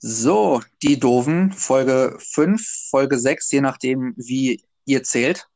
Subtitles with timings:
[0.00, 5.48] So, die Doofen, Folge 5, Folge 6, je nachdem, wie ihr zählt.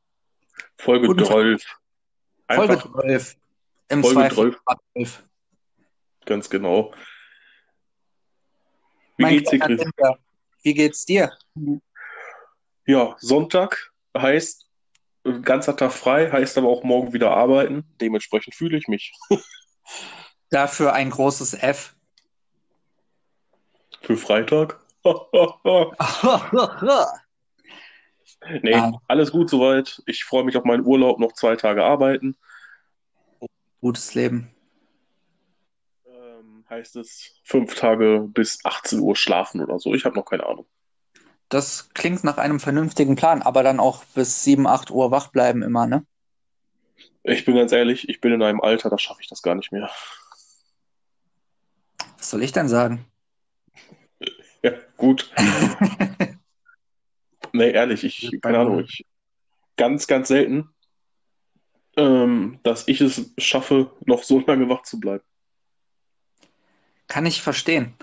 [0.77, 1.31] Folge Guten Tag.
[1.31, 1.63] 12.
[2.51, 3.35] Folge Einfach 12.
[3.89, 4.61] Im Folge Zweifel 12.
[4.93, 5.23] 12.
[6.25, 6.93] ganz genau.
[9.17, 9.81] Wie Mein geht's dir, Chris?
[9.81, 10.19] Kinder,
[10.63, 11.31] wie geht's dir?
[12.85, 14.67] Ja, Sonntag heißt
[15.41, 17.85] ganzer Tag frei, heißt aber auch morgen wieder arbeiten.
[18.01, 19.13] Dementsprechend fühle ich mich.
[20.49, 21.92] Dafür ein großes F.
[24.03, 24.79] Für Freitag.
[28.61, 28.97] Nee, Nein.
[29.07, 30.01] alles gut soweit.
[30.05, 32.35] Ich freue mich auf meinen Urlaub, noch zwei Tage arbeiten.
[33.79, 34.53] Gutes Leben.
[36.05, 39.93] Ähm, heißt es fünf Tage bis 18 Uhr schlafen oder so.
[39.93, 40.65] Ich habe noch keine Ahnung.
[41.47, 45.61] Das klingt nach einem vernünftigen Plan, aber dann auch bis 7, 8 Uhr wach bleiben
[45.61, 46.05] immer, ne?
[47.23, 49.71] Ich bin ganz ehrlich, ich bin in einem Alter, da schaffe ich das gar nicht
[49.71, 49.89] mehr.
[52.17, 53.05] Was soll ich denn sagen?
[55.03, 55.31] Ja, gut.
[57.55, 59.05] Nee, ehrlich, ich, keine Ahnung, ich
[59.77, 60.69] ganz, ganz selten,
[61.97, 65.23] ähm, dass ich es schaffe, noch so lange wach zu bleiben.
[67.07, 67.93] Kann ich verstehen.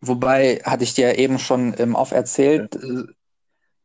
[0.00, 3.04] Wobei, hatte ich dir eben schon im Off erzählt, äh,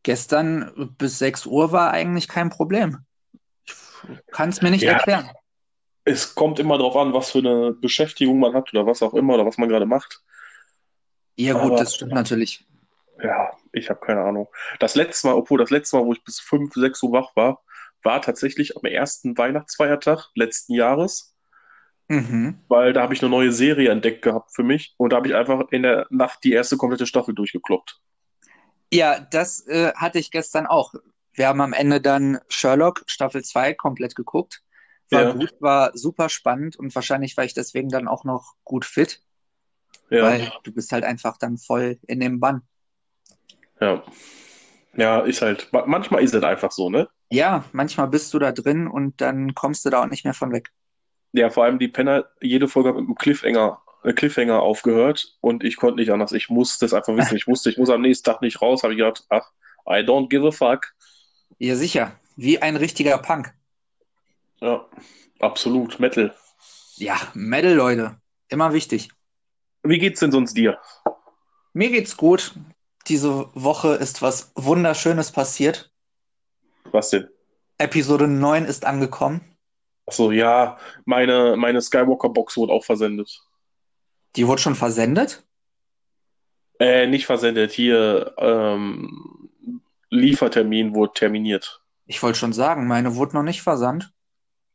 [0.03, 2.99] gestern bis 6 Uhr war eigentlich kein Problem.
[3.65, 3.75] Ich
[4.31, 4.93] kann es mir nicht Ja.
[4.93, 5.29] erklären.
[6.05, 9.33] Es kommt immer darauf an, was für eine Beschäftigung man hat oder was auch immer
[9.33, 10.23] oder was man gerade macht.
[11.37, 12.65] Ja, gut, Aber- das stimmt natürlich.
[13.23, 14.47] Ja, ich habe keine Ahnung.
[14.79, 17.63] Das letzte Mal, obwohl das letzte Mal, wo ich bis 5, 6 Uhr wach war,
[18.03, 21.33] war tatsächlich am ersten Weihnachtsfeiertag letzten Jahres,
[22.07, 22.59] Mhm.
[22.67, 25.33] weil da habe ich eine neue Serie entdeckt gehabt für mich und da habe ich
[25.35, 27.99] einfach in der Nacht die erste komplette Staffel durchgekloppt.
[28.93, 30.93] Ja, das äh, hatte ich gestern auch.
[31.33, 34.61] Wir haben am Ende dann Sherlock Staffel 2 komplett geguckt.
[35.09, 35.31] War Ja.
[35.31, 39.21] gut, war super spannend und wahrscheinlich war ich deswegen dann auch noch gut fit,
[40.09, 40.23] Ja.
[40.23, 42.61] weil du bist halt einfach dann voll in dem Bann.
[43.81, 44.03] Ja.
[44.95, 47.09] Ja, ist halt, ma- manchmal ist es einfach so, ne?
[47.29, 50.51] Ja, manchmal bist du da drin und dann kommst du da auch nicht mehr von
[50.53, 50.71] weg.
[51.33, 55.63] Ja, vor allem die Penner, jede Folge hat mit einem Cliffhanger, äh, Cliffhanger aufgehört und
[55.65, 56.31] ich konnte nicht anders.
[56.31, 57.35] Ich musste es einfach wissen.
[57.35, 58.83] Ich wusste, ich muss am nächsten Tag nicht raus.
[58.83, 59.51] Habe ich gedacht, ach,
[59.85, 60.93] I don't give a fuck.
[61.57, 62.13] Ja, sicher.
[62.37, 63.53] Wie ein richtiger Punk.
[64.61, 64.85] Ja,
[65.39, 65.99] absolut.
[65.99, 66.33] Metal.
[66.95, 68.17] Ja, Metal, Leute.
[68.47, 69.09] Immer wichtig.
[69.85, 70.79] Wie geht's denn sonst dir?
[71.73, 72.55] Mir geht's gut.
[73.07, 75.91] Diese Woche ist was Wunderschönes passiert.
[76.91, 77.29] Was denn?
[77.77, 79.41] Episode 9 ist angekommen.
[80.07, 83.41] Ach so, ja, meine, meine Skywalker-Box wurde auch versendet.
[84.35, 85.43] Die wurde schon versendet?
[86.79, 89.49] Äh, nicht versendet, hier, ähm,
[90.09, 91.81] Liefertermin wurde terminiert.
[92.05, 94.11] Ich wollte schon sagen, meine wurde noch nicht versandt.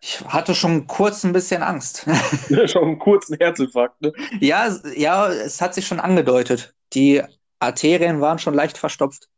[0.03, 2.07] Ich hatte schon kurz ein bisschen Angst.
[2.67, 4.13] Schon einen kurzen Herzinfarkt, ne?
[4.41, 6.75] Ja, es- ja, es hat sich schon angedeutet.
[6.95, 7.23] Die
[7.59, 9.29] Arterien waren schon leicht verstopft.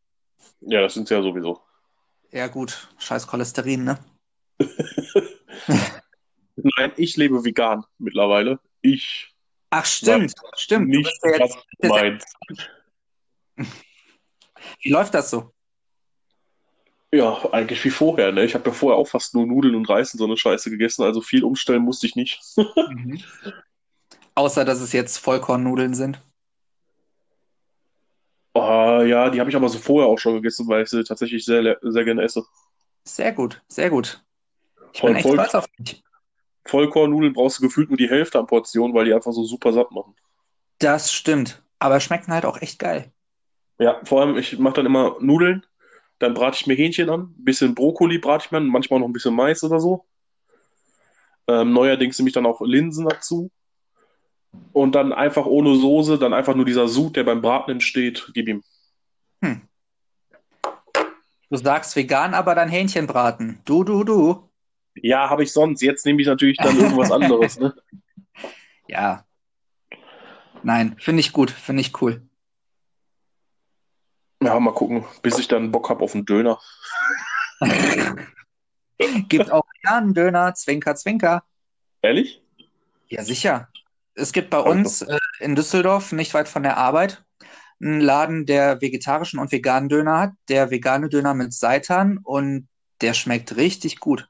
[0.61, 1.61] Ja, das sind sie ja sowieso.
[2.31, 3.99] Ja, gut, scheiß Cholesterin, ne?
[6.57, 8.61] Nein, ich lebe vegan mittlerweile.
[8.83, 9.35] Ich
[9.71, 10.89] Ach, stimmt, stimmt.
[10.91, 12.37] Nicht, ja jetzt, was du meinst.
[14.83, 15.53] wie läuft das so?
[17.15, 18.45] Ja, eigentlich wie vorher, ne?
[18.45, 21.03] Ich habe ja vorher auch fast nur Nudeln und Reis und so eine Scheiße gegessen,
[21.03, 22.41] also viel umstellen musste ich nicht.
[22.89, 23.23] Mhm.
[24.35, 26.19] Außer, dass es jetzt Vollkornnudeln sind.
[28.55, 31.45] Ah, ja, die habe ich aber so vorher auch schon gegessen, weil ich sie tatsächlich
[31.45, 32.45] sehr, sehr gerne esse.
[33.05, 34.25] Sehr gut, sehr gut.
[34.95, 36.03] Ich Voll- bin echt stolz auf dich.
[36.65, 39.91] Vollkornnudeln brauchst du gefühlt nur die Hälfte an Portion, weil die einfach so super satt
[39.91, 40.15] machen.
[40.79, 41.63] Das stimmt.
[41.79, 43.13] Aber schmecken halt auch echt geil.
[43.79, 45.67] Ja, vor allem, ich mache dann immer Nudeln,
[46.19, 49.07] dann brate ich mir Hähnchen an, ein bisschen Brokkoli brate ich mir an, manchmal noch
[49.07, 50.05] ein bisschen Mais oder so.
[51.49, 53.51] Ähm, neuerdings nehme ich dann auch Linsen dazu.
[54.73, 58.49] Und dann einfach ohne Soße, dann einfach nur dieser Sud, der beim Braten entsteht, gib
[58.49, 58.63] ihm.
[61.53, 63.61] Du sagst vegan, aber dann Hähnchen braten.
[63.67, 64.49] Du, du, du.
[64.95, 65.83] Ja, habe ich sonst.
[65.83, 67.75] Jetzt nehme ich natürlich dann irgendwas anderes, ne?
[68.89, 69.27] Ja.
[70.63, 72.23] Nein, finde ich gut, finde ich cool.
[74.45, 76.61] Ja, mal gucken, bis ich dann Bock habe auf einen Döner.
[79.29, 81.45] Gibt auch veganen Döner, Zwinker, Zwinker.
[82.03, 82.43] Ehrlich?
[83.09, 83.69] Ja, sicher.
[84.15, 87.25] Es gibt bei uns äh, in Düsseldorf, nicht weit von der Arbeit,
[87.81, 90.33] einen Laden, der vegetarischen und veganen Döner hat.
[90.49, 92.69] Der vegane Döner mit Seitan und
[93.01, 94.29] der schmeckt richtig gut.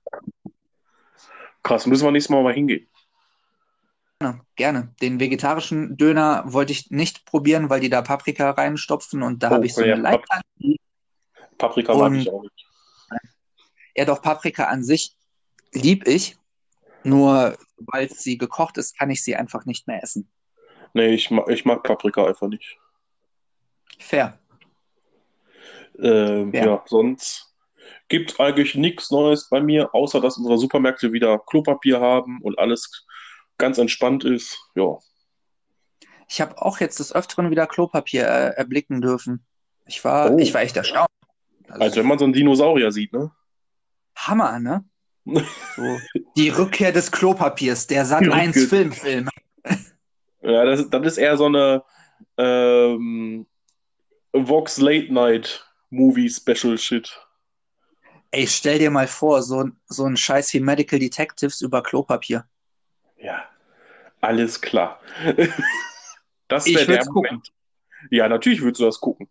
[1.62, 2.88] Krass, müssen wir nächstes Mal mal hingehen.
[4.22, 4.94] Gerne, gerne.
[5.00, 9.54] Den vegetarischen Döner wollte ich nicht probieren, weil die da Paprika reinstopfen und da Oh,
[9.54, 10.78] habe ich so ja, eine Allergie.
[11.58, 12.66] Paprika mag ich auch nicht.
[13.96, 15.16] Ja, doch Paprika an sich
[15.72, 16.36] lieb ich.
[17.04, 20.30] Nur sobald sie gekocht ist, kann ich sie einfach nicht mehr essen.
[20.94, 22.78] Nee, ich mag, ich mag Paprika einfach nicht.
[23.98, 24.38] Fair.
[25.98, 26.64] Ähm, Ja.
[26.64, 26.84] ja.
[26.86, 27.52] sonst
[28.08, 33.04] gibt eigentlich nichts Neues bei mir, außer dass unsere Supermärkte wieder Klopapier haben und alles
[33.58, 34.58] ganz entspannt ist.
[34.74, 34.98] Ja,
[36.28, 39.44] Ich habe auch jetzt des Öfteren wieder Klopapier äh, erblicken dürfen.
[39.86, 40.38] Ich war, Oh.
[40.38, 41.08] ich war echt erstaunt.
[41.68, 43.30] Also, als wenn man so einen Dinosaurier sieht, ne?
[44.16, 44.84] Hammer, ne?
[45.24, 46.00] So,
[46.36, 48.68] die Rückkehr des Klopapiers, der Sat 1 Rückkehr.
[48.68, 49.28] Filmfilm.
[50.44, 51.84] Ja, das, das ist eher so eine
[52.36, 53.46] ähm,
[54.32, 57.16] Vox Late Night Movie Special Shit.
[58.32, 62.44] Ey, stell dir mal vor, so, so ein Scheiß wie Medical Detectives über Klopapier.
[63.22, 63.44] Ja,
[64.20, 65.00] alles klar.
[66.48, 67.36] Das wäre der gucken.
[67.36, 67.52] Moment.
[68.10, 69.30] Ja, natürlich würdest du das gucken.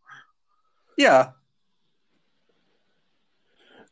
[0.97, 1.35] Ja,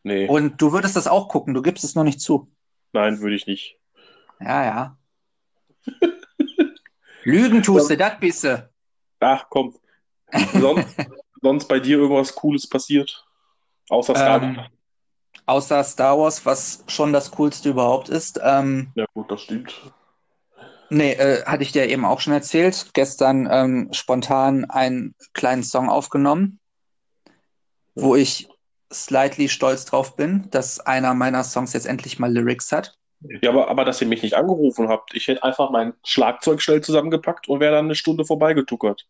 [0.04, 2.52] Nee, und du würdest das auch gucken, du gibst es noch nicht zu.
[2.94, 3.78] nein, würde ich nicht.
[4.40, 4.98] Ja, ja.
[7.24, 8.70] Lügen tust du, das bist du.
[9.20, 9.76] Ach, komm.
[10.54, 10.96] Sonst,
[11.42, 13.26] sonst bei dir irgendwas Cooles passiert?
[13.90, 14.60] Außer Star Ähm,
[15.50, 18.40] außer Star Wars, was schon das Coolste überhaupt ist.
[18.44, 19.74] Ähm, Ja, gut, das stimmt.
[20.90, 22.90] nee, äh, hatte ich dir eben auch schon erzählt.
[22.94, 26.60] Gestern ähm, spontan einen kleinen Song aufgenommen,
[27.96, 28.48] wo ich
[28.92, 32.96] slightly stolz drauf bin, dass einer meiner Songs jetzt endlich mal Lyrics hat.
[33.42, 35.14] Ja, aber, aber dass ihr mich nicht angerufen habt.
[35.14, 39.06] Ich hätte einfach mein Schlagzeug schnell zusammengepackt und wäre dann eine Stunde vorbeigetuckert.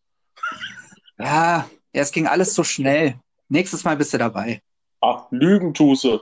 [1.18, 3.14] Ja, ja, es ging alles so schnell.
[3.48, 4.62] Nächstes Mal bist du dabei.
[5.00, 6.20] Ach, Lügentuße,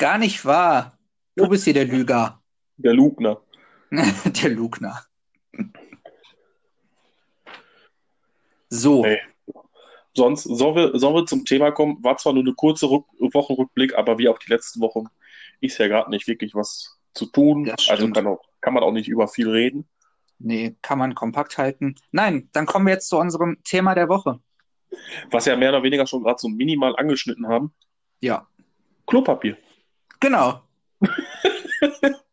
[0.00, 0.98] Gar nicht wahr.
[1.36, 2.42] Du bist hier der Lüger.
[2.78, 3.42] der Lugner.
[3.90, 4.98] Der Lugner.
[8.70, 9.20] So, Hey.
[10.16, 12.02] Sonst sollen wir, sollen wir zum Thema kommen.
[12.02, 15.04] War zwar nur eine kurze Rück Wochenrückblick, aber wie auch die letzten Wochen
[15.60, 17.70] ist ja gerade nicht wirklich was zu tun.
[17.88, 19.86] Also kann, auch, kann man auch nicht über viel reden.
[20.38, 21.94] nee, kann man kompakt halten.
[22.10, 24.40] Nein, dann kommen wir jetzt zu unserem Thema der Woche.
[25.30, 27.74] Was ja mehr oder weniger schon gerade so minimal angeschnitten haben.
[28.20, 28.48] Ja,
[29.06, 29.56] Klopapier.
[30.20, 30.62] Genau.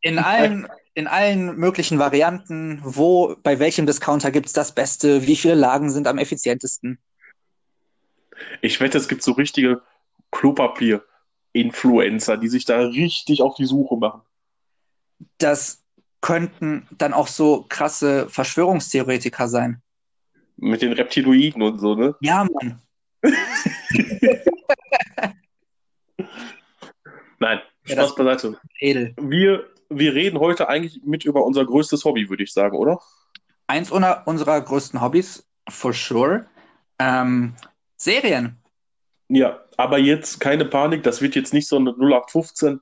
[0.02, 5.36] In allen, in allen möglichen Varianten, wo, bei welchem Discounter gibt es das Beste, wie
[5.36, 6.98] viele Lagen sind am effizientesten.
[8.62, 9.82] Ich wette, es gibt so richtige
[10.32, 14.22] Klopapier-Influencer, die sich da richtig auf die Suche machen.
[15.38, 15.84] Das
[16.22, 19.82] könnten dann auch so krasse Verschwörungstheoretiker sein.
[20.56, 22.16] Mit den Reptiloiden und so, ne?
[22.22, 22.82] Ja, Mann.
[27.40, 28.60] Nein, Spaß beiseite.
[28.80, 29.14] Edel.
[29.20, 33.00] Wir, wir reden heute eigentlich mit über unser größtes Hobby, würde ich sagen, oder?
[33.68, 36.46] Eins unserer, größten Hobbys, for sure.
[37.00, 37.56] Ähm,
[37.98, 38.58] Serien.
[39.30, 42.80] Ja, aber jetzt keine Panik, das wird jetzt nicht so eine 0815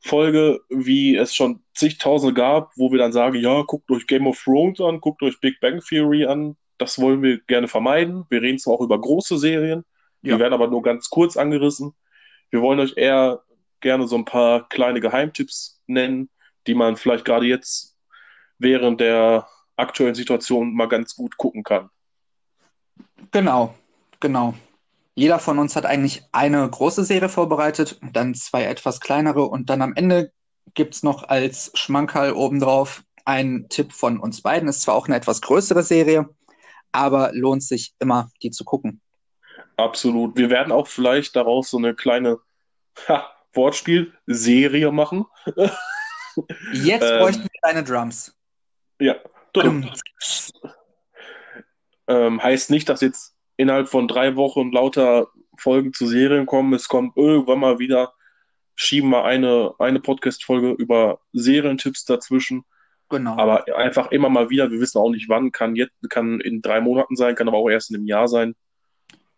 [0.00, 4.40] Folge, wie es schon zigtausende gab, wo wir dann sagen, ja, guckt euch Game of
[4.42, 6.56] Thrones an, guckt euch Big Bang Theory an.
[6.78, 8.24] Das wollen wir gerne vermeiden.
[8.30, 9.84] Wir reden zwar auch über große Serien,
[10.22, 10.38] die Ja.
[10.38, 11.94] werden aber nur ganz kurz angerissen.
[12.50, 13.42] Wir wollen euch eher
[13.80, 16.30] gerne so ein paar kleine Geheimtipps nennen,
[16.66, 17.96] die man vielleicht gerade jetzt
[18.58, 21.88] während der aktuellen Situation mal ganz gut gucken kann.
[23.30, 23.74] Genau,
[24.20, 24.54] genau.
[25.14, 29.82] Jeder von uns hat eigentlich eine große Serie vorbereitet, dann zwei etwas kleinere und dann
[29.82, 30.32] am Ende
[30.74, 34.68] gibt es noch als Schmankerl obendrauf einen Tipp von uns beiden.
[34.68, 36.28] Ist zwar auch eine etwas größere Serie,
[36.92, 39.00] aber lohnt sich immer, die zu gucken.
[39.76, 40.36] Absolut.
[40.36, 42.38] Wir werden auch vielleicht daraus so eine kleine
[43.08, 45.26] ha, Wortspiel-Serie machen.
[46.72, 47.18] Jetzt Ähm.
[47.18, 48.34] bräuchten wir deine Drums.
[49.00, 49.16] Ja.
[49.52, 49.90] Dum.
[52.06, 56.72] Ähm, heißt nicht, dass jetzt innerhalb von drei Wochen lauter Folgen zu Serien kommen.
[56.72, 58.14] Es kommt irgendwann mal wieder,
[58.76, 62.64] schieben wir eine, eine Podcast-Folge über Serientipps dazwischen.
[63.10, 63.36] Genau.
[63.36, 66.80] Aber einfach immer mal wieder, wir wissen auch nicht wann, kann jetzt, kann in drei
[66.80, 68.54] Monaten sein, kann aber auch erst in einem Jahr sein.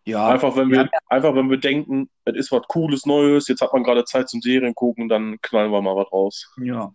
[0.04, 3.60] Ja, Einfach wenn wir wir, einfach wenn wir denken, es ist was Cooles, Neues, jetzt
[3.60, 6.52] hat man gerade Zeit zum Serien gucken, dann knallen wir mal was raus.
[6.62, 6.92] ja.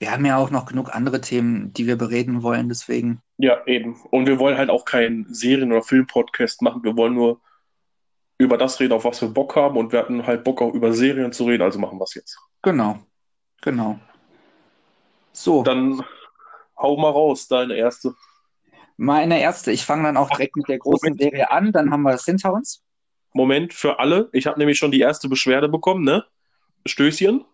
[0.00, 3.20] Wir haben ja auch noch genug andere Themen, die wir bereden wollen, deswegen.
[3.36, 3.96] Ja, eben.
[4.12, 6.84] Und wir wollen halt auch keinen Serien- oder Film-Podcast machen.
[6.84, 7.40] Wir wollen nur
[8.38, 9.76] über das reden, auf was wir Bock haben.
[9.76, 12.38] Und wir hatten halt Bock auch über Serien zu reden, also machen wir es jetzt.
[12.62, 13.00] Genau,
[13.60, 13.98] genau.
[15.32, 16.00] So, Dann
[16.76, 18.14] hau mal raus, deine erste.
[18.98, 19.72] Meine erste.
[19.72, 21.22] Ich fange dann auch direkt mit der großen Moment.
[21.22, 22.82] Serie an, dann haben wir es hinter uns.
[23.32, 24.28] Moment für alle.
[24.32, 26.24] Ich habe nämlich schon die erste Beschwerde bekommen, ne?
[26.86, 27.44] Stößchen.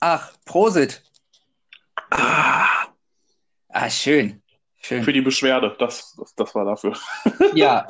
[0.00, 1.02] Ach, Prosit.
[2.10, 2.66] Ah,
[3.68, 4.40] Ah, schön.
[4.80, 5.02] Schön.
[5.02, 5.74] für die Beschwerde.
[5.78, 6.96] Das, das, das war dafür.
[7.54, 7.86] Ja.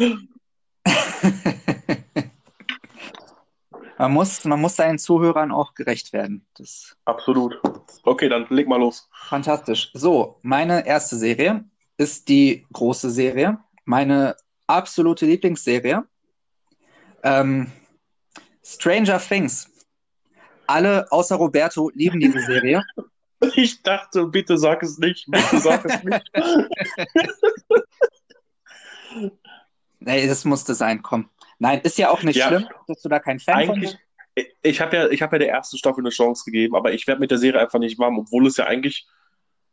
[3.97, 6.47] Man muss, man muss seinen Zuhörern auch gerecht werden.
[6.54, 7.61] Das Absolut.
[8.02, 9.09] Okay, dann leg mal los.
[9.28, 9.90] fantastisch.
[9.95, 11.64] So, meine erste Serie
[11.96, 13.58] ist die große Serie.
[13.84, 14.36] Meine
[14.66, 16.04] absolute Lieblingsserie.
[17.22, 17.70] Ähm,
[18.64, 19.70] Stranger Things.
[20.66, 22.82] Alle außer Roberto lieben diese Serie.
[23.56, 26.30] Ich dachte, bitte sag es nicht, bitte sag es nicht.
[30.00, 31.28] nee, das musste sein, komm.
[31.58, 32.48] Nein, ist ja auch nicht Ja.
[32.48, 33.98] schlimm, dass du da kein Fan Eigentlich, von
[34.36, 37.06] ich- ich habe ja, ich hab ja der ersten Staffel eine Chance gegeben, aber ich
[37.06, 39.06] werde mit der Serie einfach nicht warm, obwohl es ja eigentlich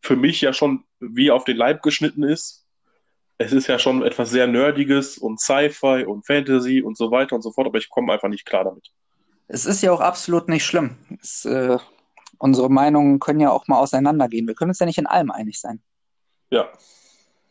[0.02, 2.68] für mich ja schon wie auf den Leib geschnitten ist.
[3.38, 7.42] Es ist ja schon etwas sehr Nerdiges und Sci-Fi und Fantasy und so weiter und
[7.42, 8.92] so fort, aber ich komme einfach nicht klar damit.
[9.48, 10.96] Es ist ja auch absolut nicht schlimm.
[11.22, 11.78] Es, äh,
[12.38, 14.48] unsere Meinungen können ja auch mal auseinandergehen.
[14.48, 15.82] Wir können uns ja nicht in allem einig sein.
[16.52, 16.70] Ja,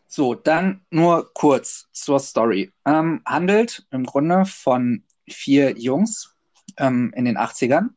[0.06, 2.72] So, dann nur kurz zur Story.
[2.84, 6.36] Ähm, handelt im Grunde von vier Jungs
[6.76, 7.90] ähm, in den 80ern.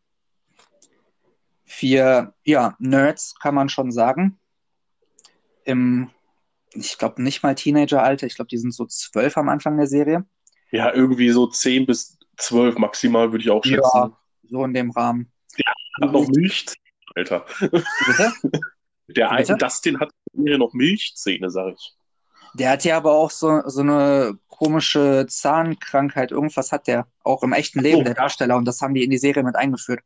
[1.65, 4.39] Vier, ja, Nerds, kann man schon sagen.
[5.65, 6.09] Im,
[6.73, 8.25] ich glaube, nicht mal Teenageralter.
[8.27, 10.25] Ich glaube, die sind so zwölf am Anfang der Serie.
[10.71, 13.89] ja, irgendwie so 10 bis 12 maximal würde ich auch schätzen.
[13.93, 14.17] Ja.
[14.43, 15.31] So in dem Rahmen.
[16.01, 16.75] Hat noch Milchzähne,
[17.15, 17.45] Alter.
[17.59, 18.33] Bitte?
[19.09, 19.57] Der ein, Bitte?
[19.57, 21.93] Dustin hat noch Milchzähne, sag ich.
[22.55, 26.31] Der hat ja aber auch so, so eine komische Zahnkrankheit.
[26.31, 28.03] Irgendwas hat der auch im echten Leben, Oh.
[28.03, 28.57] der Darsteller.
[28.57, 30.01] Und das haben die in die Serie mit eingeführt.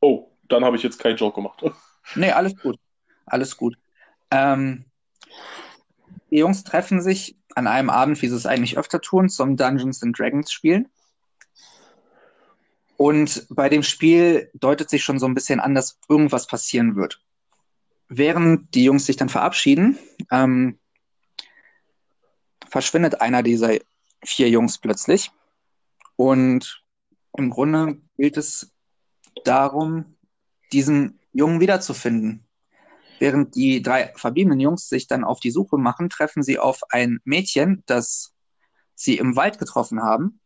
[0.00, 1.62] Oh, dann habe ich jetzt keinen Joke gemacht.
[2.14, 2.78] Nee, alles gut.
[3.26, 3.76] Alles gut.
[4.30, 4.84] Ähm,
[6.30, 10.02] die Jungs treffen sich an einem Abend, wie sie es eigentlich öfter tun, zum Dungeons
[10.02, 10.88] and Dragons spielen.
[12.96, 17.22] Und bei dem Spiel deutet sich schon so ein bisschen an, dass irgendwas passieren wird.
[18.08, 19.98] Während die Jungs sich dann verabschieden,
[20.30, 20.78] ähm,
[22.68, 23.74] verschwindet einer dieser
[24.24, 25.30] vier Jungs plötzlich.
[26.16, 26.82] Und
[27.36, 28.72] im Grunde gilt es
[29.44, 30.16] darum,
[30.72, 32.45] diesen Jungen wiederzufinden.
[33.18, 37.20] Während die drei verbliebenen Jungs sich dann auf die Suche machen, treffen sie auf ein
[37.24, 38.34] Mädchen, das
[38.94, 40.40] sie im Wald getroffen haben,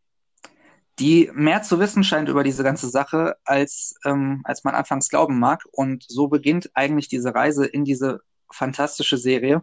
[0.99, 5.39] die mehr zu wissen scheint über diese ganze Sache, als, ähm, als man anfangs glauben
[5.39, 5.65] mag.
[5.73, 8.21] Und so beginnt eigentlich diese Reise in diese
[8.53, 9.63] fantastische Serie,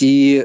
[0.00, 0.44] die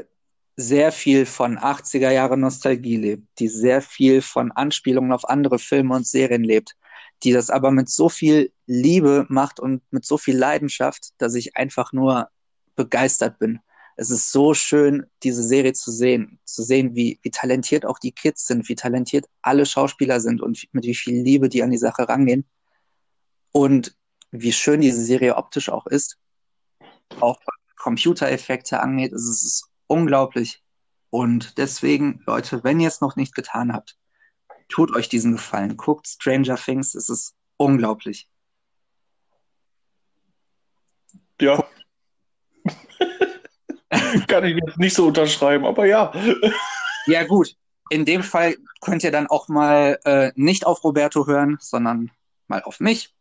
[0.56, 5.94] sehr viel von 80er Jahre Nostalgie lebt, die sehr viel von Anspielungen auf andere Filme
[5.94, 6.76] und Serien lebt,
[7.22, 11.56] die das aber mit so viel Liebe macht und mit so viel Leidenschaft, dass ich
[11.56, 12.28] einfach nur
[12.76, 13.60] begeistert bin.
[13.96, 18.12] Es ist so schön, diese Serie zu sehen, zu sehen, wie, wie talentiert auch die
[18.12, 21.78] Kids sind, wie talentiert alle Schauspieler sind und mit wie viel Liebe die an die
[21.78, 22.44] Sache rangehen.
[23.52, 23.96] Und
[24.32, 26.18] wie schön diese Serie optisch auch ist.
[27.20, 30.62] Auch was Computereffekte angeht, es ist unglaublich.
[31.10, 33.96] Und deswegen, Leute, wenn ihr es noch nicht getan habt,
[34.68, 35.76] tut euch diesen Gefallen.
[35.76, 38.28] Guckt Stranger Things, es ist unglaublich.
[41.40, 41.64] Ja.
[44.28, 46.12] Kann ich jetzt nicht so unterschreiben, aber ja.
[47.06, 47.54] Ja, gut.
[47.90, 52.10] In dem Fall könnt ihr dann auch mal äh, nicht auf Roberto hören, sondern
[52.48, 53.14] mal auf mich.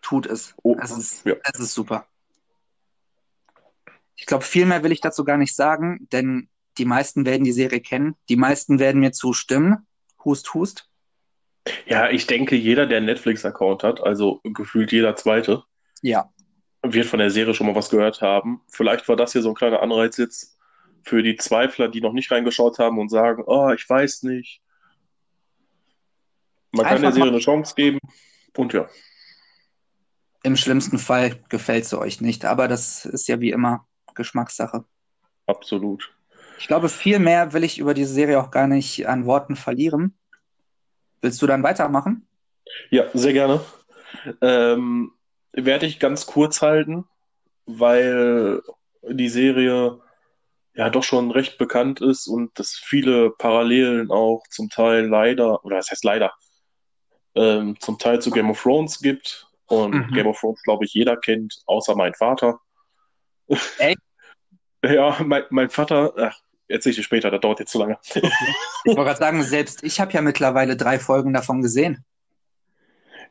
[0.00, 0.54] Tut es.
[0.62, 1.34] Oh, Es ist, ja.
[1.42, 2.06] es ist super.
[4.14, 6.48] Ich glaube, viel mehr will ich dazu gar nicht sagen, denn
[6.78, 8.14] die meisten werden die Serie kennen.
[8.28, 9.86] Die meisten werden mir zustimmen.
[10.26, 10.90] Hust, hust.
[11.86, 15.62] Ja, ich denke, jeder, der einen Netflix-Account hat, also gefühlt jeder zweite,
[16.02, 16.30] Ja.
[16.82, 18.60] wird von der Serie schon mal was gehört haben.
[18.68, 20.58] Vielleicht war das hier so ein kleiner Anreiz jetzt
[21.04, 24.60] für die Zweifler, die noch nicht reingeschaut haben und sagen, oh, ich weiß nicht.
[26.72, 27.98] Man kann Einfach der Serie eine Chance geben.
[28.56, 28.88] Und ja,
[30.42, 34.84] Im schlimmsten Fall gefällt sie euch nicht, aber das ist ja wie immer Geschmackssache.
[35.46, 36.15] absolut.
[36.58, 40.16] Ich glaube, viel mehr will ich über diese Serie auch gar nicht an Worten verlieren.
[41.20, 42.26] Willst du dann weitermachen?
[42.90, 43.60] Ja, sehr gerne.
[44.40, 45.12] Ähm,
[45.52, 47.06] werde ich ganz kurz halten,
[47.66, 48.62] weil
[49.02, 50.00] die Serie
[50.74, 55.76] ja doch schon recht bekannt ist und es viele Parallelen auch zum Teil leider, oder
[55.76, 56.32] das heißt leider,
[57.34, 59.46] ähm, zum Teil zu Game of Thrones gibt.
[59.68, 60.12] Und Mhm.
[60.12, 62.60] Game of Thrones, glaube ich, jeder kennt, außer mein Vater.
[63.78, 63.98] Echt?
[64.84, 67.98] Ja, mein, mein Vater, ach, erzähle ich dir später, das dauert jetzt zu lange.
[68.04, 72.04] Ich wollte gerade sagen, selbst ich habe ja mittlerweile drei Folgen davon gesehen.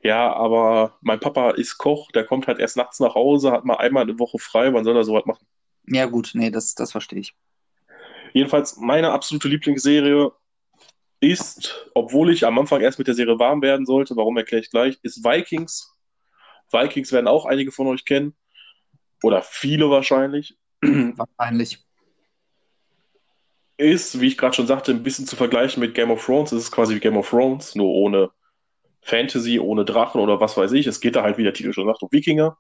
[0.04, 3.78] Ja, aber mein Papa ist Koch, der kommt halt erst nachts nach Hause, hat mal
[3.78, 5.46] einmal eine Woche frei, wann soll er sowas machen?
[5.88, 7.34] Ja, gut, nee, das, das verstehe ich.
[8.34, 10.32] Jedenfalls, meine absolute Lieblingsserie
[11.22, 14.70] ist, obwohl ich am Anfang erst mit der Serie warm werden sollte, warum erkläre ich
[14.70, 15.96] gleich, ist Vikings.
[16.72, 18.36] Vikings werden auch einige von euch kennen.
[19.24, 20.58] Oder viele wahrscheinlich.
[20.82, 21.85] Wahrscheinlich.
[23.78, 26.52] Ist, wie ich gerade schon sagte, ein bisschen zu vergleichen mit Game of Thrones.
[26.52, 28.32] Es ist quasi wie Game of Thrones, nur ohne
[29.02, 30.88] Fantasy, ohne Drachen oder was weiß ich.
[30.88, 32.58] Es geht da halt, wie der Titel schon sagt, um Wikinger.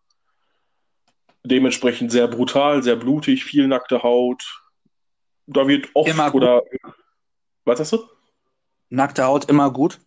[1.44, 4.44] Dementsprechend sehr brutal, sehr blutig, viel nackte Haut,
[5.48, 6.42] da wird oft Immer gut.
[6.42, 6.64] oder
[7.66, 8.04] was hast du?
[8.90, 10.00] Nackte Haut immer gut.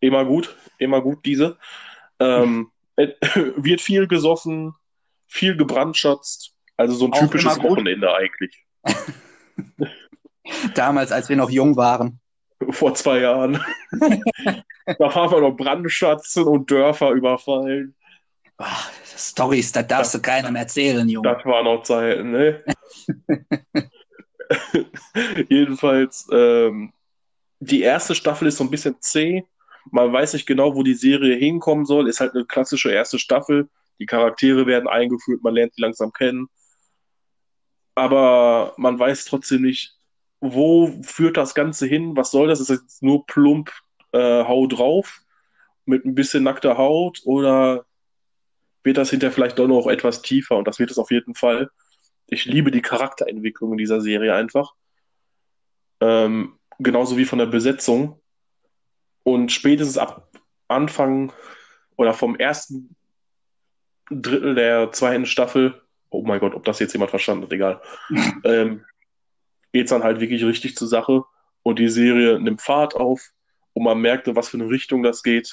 [0.00, 1.58] Immer gut, immer gut diese.
[2.18, 3.08] Ähm, äh,
[3.56, 4.74] wird viel gesoffen,
[5.26, 6.54] viel gebrandschatzt.
[6.76, 7.70] Also so ein Auch typisches gut.
[7.70, 8.64] Wochenende eigentlich.
[10.74, 12.20] Damals, als wir noch jung waren.
[12.70, 13.62] Vor zwei Jahren.
[14.98, 17.94] da haben wir noch Brandschatzen und Dörfer überfallen.
[18.56, 21.34] Ach, Stories, das darfst du keinem erzählen, Junge.
[21.34, 22.64] Das war noch Zeiten, ne?
[25.48, 26.92] Jedenfalls, ähm,
[27.58, 29.44] die erste Staffel ist so ein bisschen zäh.
[29.90, 32.08] Man weiß nicht genau, wo die Serie hinkommen soll.
[32.08, 33.68] Ist halt eine klassische erste Staffel.
[33.98, 36.48] Die Charaktere werden eingeführt, man lernt die langsam kennen.
[37.94, 39.96] Aber man weiß trotzdem nicht,
[40.52, 42.16] wo führt das Ganze hin?
[42.16, 42.60] Was soll das?
[42.60, 43.70] Ist das jetzt nur plump
[44.12, 45.22] äh, Hau drauf
[45.86, 47.86] mit ein bisschen nackter Haut oder
[48.82, 50.56] wird das hinterher vielleicht doch noch etwas tiefer?
[50.56, 51.70] Und das wird es auf jeden Fall.
[52.26, 54.74] Ich liebe die Charakterentwicklung in dieser Serie einfach.
[56.00, 58.20] Ähm, genauso wie von der Besetzung.
[59.22, 60.28] Und spätestens ab
[60.68, 61.32] Anfang
[61.96, 62.94] oder vom ersten
[64.10, 67.80] Drittel der zweiten Staffel, oh mein Gott, ob das jetzt jemand verstanden hat, egal,
[68.44, 68.84] ähm,
[69.74, 71.24] geht es dann halt wirklich richtig zur Sache
[71.64, 73.32] und die Serie nimmt Fahrt auf
[73.72, 75.52] und man merkt, in was für eine Richtung das geht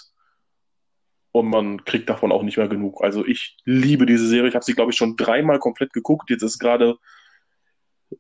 [1.31, 3.03] und man kriegt davon auch nicht mehr genug.
[3.03, 4.49] Also ich liebe diese Serie.
[4.49, 6.29] Ich habe sie, glaube ich, schon dreimal komplett geguckt.
[6.29, 6.97] Jetzt ist gerade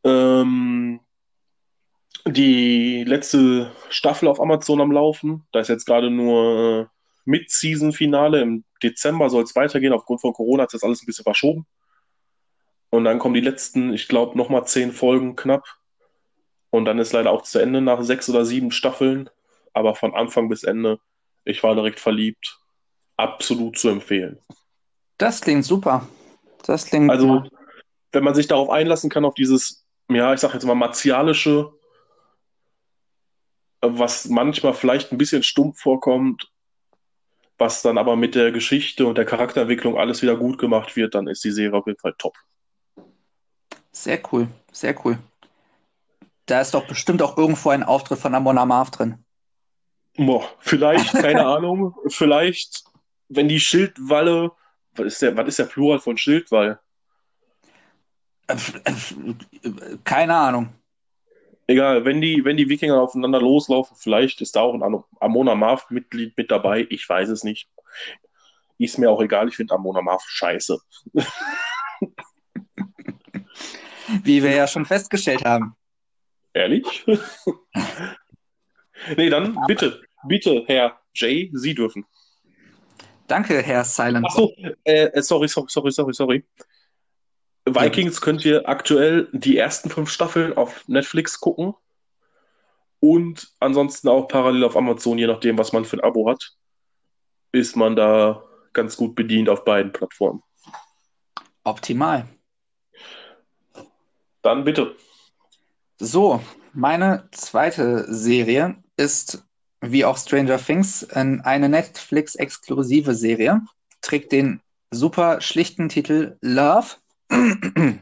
[0.03, 1.01] ähm,
[2.25, 5.45] die letzte Staffel auf Amazon am Laufen.
[5.51, 6.85] Da ist jetzt gerade nur äh,
[7.25, 8.41] Mid-Season-Finale.
[8.41, 9.93] Im Dezember soll es weitergehen.
[9.93, 11.67] Aufgrund von Corona hat das alles ein bisschen verschoben.
[12.89, 15.63] Und dann kommen die letzten, ich glaube, nochmal zehn Folgen knapp.
[16.71, 19.29] Und dann ist leider auch zu Ende nach sechs oder sieben Staffeln.
[19.73, 20.99] Aber von Anfang bis Ende,
[21.45, 22.57] ich war direkt verliebt.
[23.17, 24.39] Absolut zu empfehlen.
[25.17, 26.07] Das klingt super.
[26.65, 27.43] Das klingt Also,
[28.11, 31.71] wenn man sich darauf einlassen kann, auf dieses, ja, ich sag jetzt mal martialische,
[33.81, 36.51] was manchmal vielleicht ein bisschen stumpf vorkommt,
[37.57, 41.27] was dann aber mit der Geschichte und der Charakterentwicklung alles wieder gut gemacht wird, dann
[41.27, 42.35] ist die Serie auf jeden Fall top.
[43.91, 44.47] sehr cool.
[44.71, 45.19] Sehr cool.
[46.51, 49.23] Da ist doch bestimmt auch irgendwo ein Auftritt von Amon Amarth drin.
[50.17, 52.83] Boah, vielleicht, keine Ahnung, vielleicht,
[53.29, 54.51] wenn die Schildwalle,
[54.91, 56.81] was ist der, was ist der Plural von Schildwall?
[60.03, 60.73] Keine Ahnung.
[61.67, 65.47] Egal, wenn die, wenn die Wikinger aufeinander loslaufen, vielleicht ist da auch ein Am- Amon
[65.47, 66.85] Amarth-Mitglied mit dabei.
[66.89, 67.69] Ich weiß es nicht.
[68.77, 70.77] Ist mir auch egal, ich finde Amon Amarth scheiße.
[74.23, 75.77] Wie wir ja schon festgestellt haben.
[76.53, 77.05] Ehrlich?
[79.17, 82.05] nee, dann bitte, bitte, Herr Jay, Sie dürfen.
[83.27, 84.25] Danke, Herr Silent.
[84.25, 84.51] Achso,
[84.83, 86.43] äh, äh, sorry, sorry, sorry, sorry, sorry.
[87.65, 91.73] Vikings könnt ihr aktuell die ersten fünf Staffeln auf Netflix gucken
[92.99, 96.55] und ansonsten auch parallel auf Amazon, je nachdem, was man für ein Abo hat,
[97.51, 100.41] ist man da ganz gut bedient auf beiden Plattformen.
[101.63, 102.27] Optimal.
[104.41, 104.95] Dann bitte.
[106.03, 106.41] So,
[106.73, 109.45] meine zweite Serie ist,
[109.81, 113.61] wie auch Stranger Things, ein- eine Netflix-exklusive Serie.
[114.01, 116.87] Trägt den super schlichten Titel Love.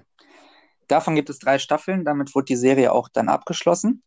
[0.88, 4.02] Davon gibt es drei Staffeln, damit wurde die Serie auch dann abgeschlossen.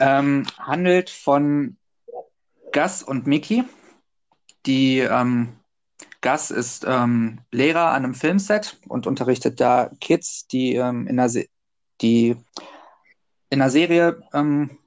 [0.00, 1.76] Ähm, handelt von
[2.72, 3.62] Gus und Mickey.
[4.66, 5.50] Die ähm,
[6.20, 11.28] Gus ist ähm, Lehrer an einem Filmset und unterrichtet da Kids, die ähm, in der
[11.28, 11.46] Se
[12.00, 12.36] die
[13.50, 14.78] in der Serie ähm,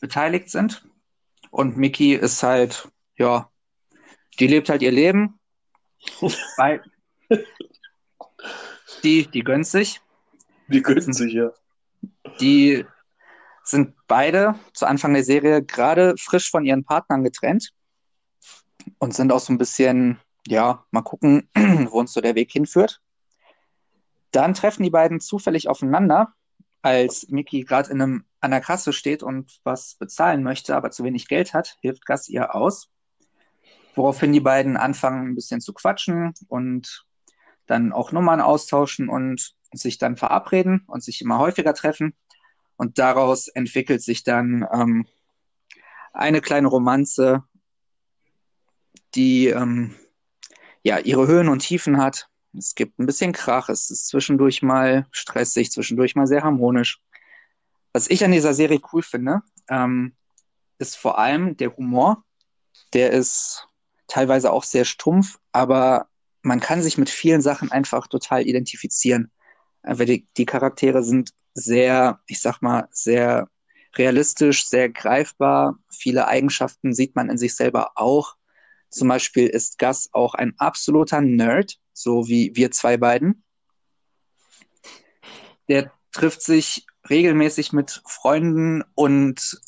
[0.00, 0.84] beteiligt sind.
[1.50, 3.50] Und Mickey ist halt, ja,
[4.38, 5.38] die lebt halt ihr Leben.
[6.56, 6.82] Weil
[9.02, 10.00] die, die gönnt sich.
[10.68, 11.50] Die gönnen sich ja.
[12.40, 12.84] Die
[13.64, 17.70] sind beide zu Anfang der Serie gerade frisch von ihren Partnern getrennt
[18.98, 21.48] und sind auch so ein bisschen, ja, mal gucken,
[21.90, 23.00] wo uns so der Weg hinführt.
[24.30, 26.34] Dann treffen die beiden zufällig aufeinander,
[26.88, 31.04] als Mickey gerade in einem an der Kasse steht und was bezahlen möchte, aber zu
[31.04, 32.88] wenig Geld hat, hilft Gus ihr aus.
[33.94, 37.04] Woraufhin die beiden anfangen, ein bisschen zu quatschen und
[37.66, 42.14] dann auch Nummern austauschen und sich dann verabreden und sich immer häufiger treffen.
[42.76, 45.06] Und daraus entwickelt sich dann ähm,
[46.12, 47.42] eine kleine Romanze,
[49.14, 49.96] die ähm,
[50.82, 52.28] ja ihre Höhen und Tiefen hat.
[52.58, 57.00] Es gibt ein bisschen Krach, es ist zwischendurch mal stressig, zwischendurch mal sehr harmonisch.
[57.92, 60.14] Was ich an dieser Serie cool finde, ähm,
[60.78, 62.24] ist vor allem der Humor.
[62.92, 63.66] Der ist
[64.06, 66.08] teilweise auch sehr stumpf, aber
[66.42, 69.30] man kann sich mit vielen Sachen einfach total identifizieren.
[69.82, 73.48] Weil die, die Charaktere sind sehr, ich sag mal, sehr
[73.96, 75.78] realistisch, sehr greifbar.
[75.90, 78.36] Viele Eigenschaften sieht man in sich selber auch.
[78.90, 83.44] Zum Beispiel ist Gus auch ein absoluter Nerd, so wie wir zwei beiden.
[85.68, 89.60] Der trifft sich regelmäßig mit Freunden und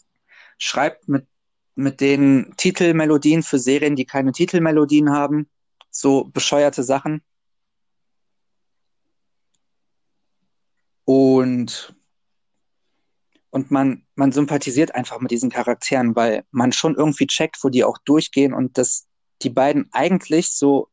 [0.58, 1.26] schreibt mit,
[1.74, 5.48] mit den Titelmelodien für Serien, die keine Titelmelodien haben.
[5.90, 7.22] So bescheuerte Sachen.
[11.04, 11.94] Und,
[13.50, 17.84] und man, man sympathisiert einfach mit diesen Charakteren, weil man schon irgendwie checkt, wo die
[17.84, 19.09] auch durchgehen und dass
[19.42, 20.88] die beiden eigentlich so,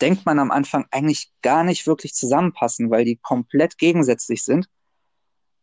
[0.00, 4.68] denkt man am Anfang, eigentlich gar nicht wirklich zusammenpassen, weil die komplett gegensätzlich sind.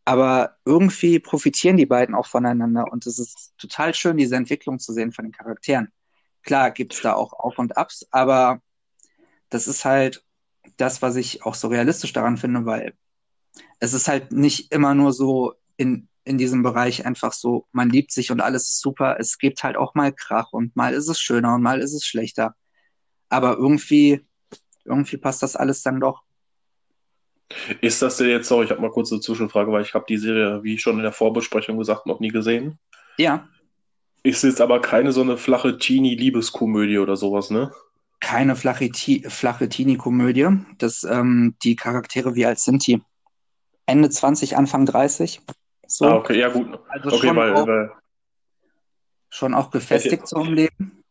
[0.06, 4.92] Aber irgendwie profitieren die beiden auch voneinander und es ist total schön, diese Entwicklung zu
[4.92, 5.94] sehen von den Charakteren.
[6.42, 8.62] Klar gibt es da auch Auf und Abs, aber
[9.50, 10.26] das ist halt
[10.78, 12.94] das, was ich auch so realistisch daran finde, weil
[13.80, 18.12] es ist halt nicht immer nur so in, in diesem Bereich einfach so, man liebt
[18.12, 19.18] sich und alles ist super.
[19.20, 22.06] Es gibt halt auch mal Krach und mal ist es schöner und mal ist es
[22.06, 22.56] schlechter.
[23.30, 24.22] Aber irgendwie,
[24.86, 26.24] irgendwie passt das alles dann doch.
[27.82, 30.18] Ist das denn jetzt, sorry, ich habe mal kurz eine Zwischenfrage, weil ich habe die
[30.18, 32.80] Serie, wie schon in der Vorbesprechung gesagt, noch nie gesehen.
[33.18, 33.48] Ja.
[34.24, 37.72] Ist jetzt aber keine so eine flache Teenie-Liebeskomödie oder sowas, ne?
[38.22, 38.90] Keine flache,
[39.28, 40.48] flache Teenie-Komödie.
[40.78, 43.02] Das, ähm, die Charaktere, wie alt sind die?
[43.86, 45.42] Ende 20, Anfang 30.
[45.88, 46.06] So.
[46.06, 46.80] Ah, okay, ja gut.
[46.90, 47.92] Also okay, schon, weil, auch, weil,
[49.30, 51.04] schon auch gefestigt so im Leben.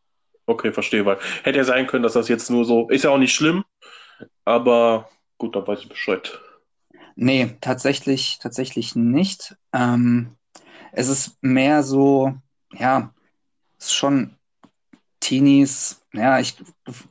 [0.45, 3.17] Okay, verstehe, weil hätte ja sein können, dass das jetzt nur so, ist ja auch
[3.17, 3.63] nicht schlimm,
[4.43, 6.39] aber gut, dann weiß ich Bescheid.
[7.15, 9.55] Nee, tatsächlich, tatsächlich nicht.
[9.71, 10.35] Ähm,
[10.91, 12.33] es ist mehr so,
[12.73, 13.13] ja,
[13.77, 14.35] es ist schon
[15.19, 16.55] Teenies, ja, ich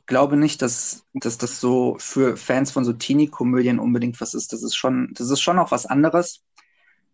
[0.05, 4.53] glaube nicht, dass, dass das so für Fans von so Teenie-Komödien unbedingt was ist.
[4.53, 6.43] Das ist schon, das ist schon auch was anderes.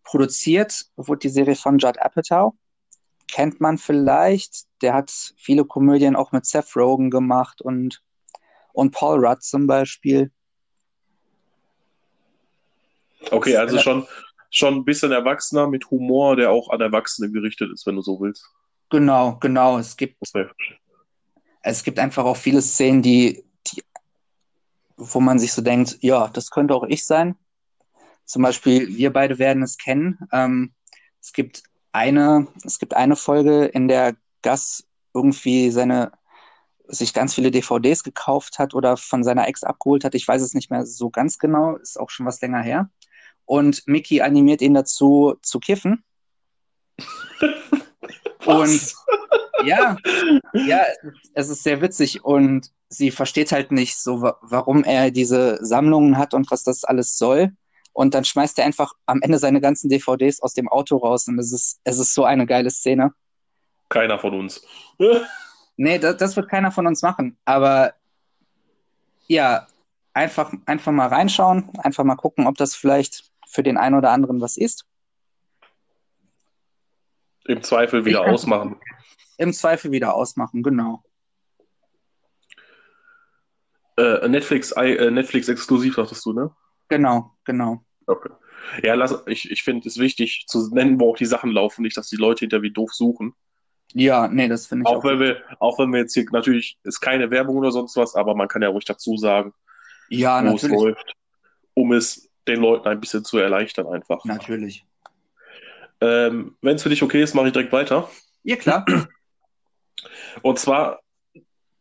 [0.04, 2.54] Produziert wurde die Serie von Judd Apatow.
[3.28, 4.66] Kennt man vielleicht.
[4.82, 8.02] Der hat viele Komödien auch mit Seth Rogen gemacht und,
[8.72, 10.32] und Paul Rudd zum Beispiel.
[13.30, 14.06] Okay, also schon,
[14.50, 18.20] schon ein bisschen erwachsener mit Humor, der auch an Erwachsene gerichtet ist, wenn du so
[18.20, 18.44] willst.
[18.90, 19.78] Genau, genau.
[19.78, 20.48] Es gibt, Okay.
[21.62, 23.84] es gibt einfach auch viele Szenen, die, die,
[24.96, 27.36] wo man sich so denkt, ja, das könnte auch ich sein.
[28.30, 30.20] Zum Beispiel, wir beide werden es kennen.
[30.30, 30.72] Ähm,
[31.20, 36.12] es gibt eine, es gibt eine Folge, in der Gus irgendwie seine,
[36.86, 40.14] sich ganz viele DVDs gekauft hat oder von seiner Ex abgeholt hat.
[40.14, 42.88] Ich weiß es nicht mehr so ganz genau, ist auch schon was länger her.
[43.46, 46.04] Und Mickey animiert ihn dazu zu kiffen.
[48.46, 48.94] Und
[49.64, 49.96] ja,
[50.54, 50.82] ja,
[51.34, 56.16] es ist, sehr witzig und sie versteht halt nicht so, wa- warum er diese Sammlungen
[56.16, 57.52] hat und was das alles soll.
[57.92, 61.38] Und dann schmeißt er einfach am Ende seine ganzen DVDs aus dem Auto raus und
[61.38, 63.12] es ist, es ist so eine geile Szene.
[63.88, 64.64] Keiner von uns.
[65.76, 67.36] Nee, das, das wird keiner von uns machen.
[67.44, 67.94] Aber
[69.26, 69.66] ja,
[70.12, 74.40] einfach, einfach mal reinschauen, einfach mal gucken, ob das vielleicht für den einen oder anderen
[74.40, 74.86] was ist.
[77.46, 78.80] Im Zweifel wieder Ich ausmachen.
[79.38, 81.02] Im Zweifel wieder ausmachen, genau.
[83.96, 86.54] Äh, Netflix, äh, Netflix exklusiv, dachtest du, ne?
[86.90, 87.84] Genau, genau.
[88.06, 88.30] Okay.
[88.82, 91.96] Ja, lass, ich, ich finde es wichtig zu nennen, wo auch die Sachen laufen, nicht,
[91.96, 93.32] dass die Leute hinter wie doof suchen.
[93.94, 95.04] Ja, nee, das finde ich Auch auch.
[95.04, 98.34] wenn wir, auch wenn wir jetzt hier natürlich, ist keine Werbung oder sonst was, aber
[98.34, 99.54] man kann ja ruhig dazu sagen,
[100.08, 101.14] Ja, wo es läuft,
[101.74, 104.24] um es den Leuten ein bisschen zu erleichtern einfach.
[104.24, 104.84] Natürlich.
[106.00, 108.10] Ähm, wenn es für dich okay ist, mache ich direkt weiter.
[108.42, 108.84] Ja, klar.
[110.42, 111.00] Und zwar,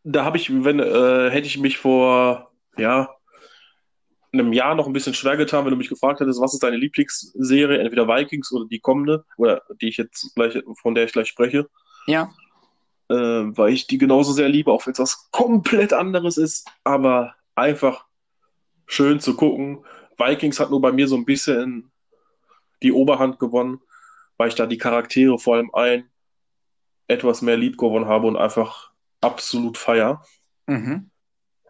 [0.03, 3.09] da habe ich, wenn, äh, hätte ich mich vor, ja,
[4.31, 6.77] einem Jahr noch ein bisschen schwer getan, wenn du mich gefragt hättest, was ist deine
[6.77, 11.27] Lieblingsserie, entweder Vikings oder die kommende, oder die ich jetzt gleich, von der ich gleich
[11.27, 11.67] spreche,
[12.05, 12.31] Ja,
[13.09, 17.35] äh, weil ich die genauso sehr liebe, auch wenn es was komplett anderes ist, aber
[17.55, 18.05] einfach
[18.85, 19.83] schön zu gucken.
[20.17, 21.91] Vikings hat nur bei mir so ein bisschen
[22.83, 23.81] die Oberhand gewonnen,
[24.37, 26.09] weil ich da die Charaktere vor allem ein
[27.07, 30.23] etwas mehr lieb gewonnen habe und einfach absolut feier.
[30.67, 31.09] mhm.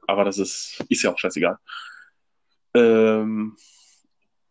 [0.07, 1.57] Aber das ist, ist ja auch scheißegal.
[2.73, 3.57] Ähm,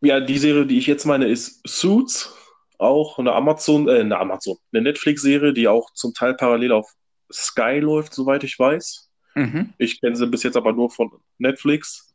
[0.01, 2.35] ja, die Serie, die ich jetzt meine, ist Suits.
[2.79, 6.93] Auch eine Amazon, äh, eine Amazon, eine Netflix-Serie, die auch zum Teil parallel auf
[7.33, 9.11] Sky läuft, soweit ich weiß.
[9.35, 9.75] Mhm.
[9.79, 12.15] Ich kenne sie bis jetzt aber nur von Netflix.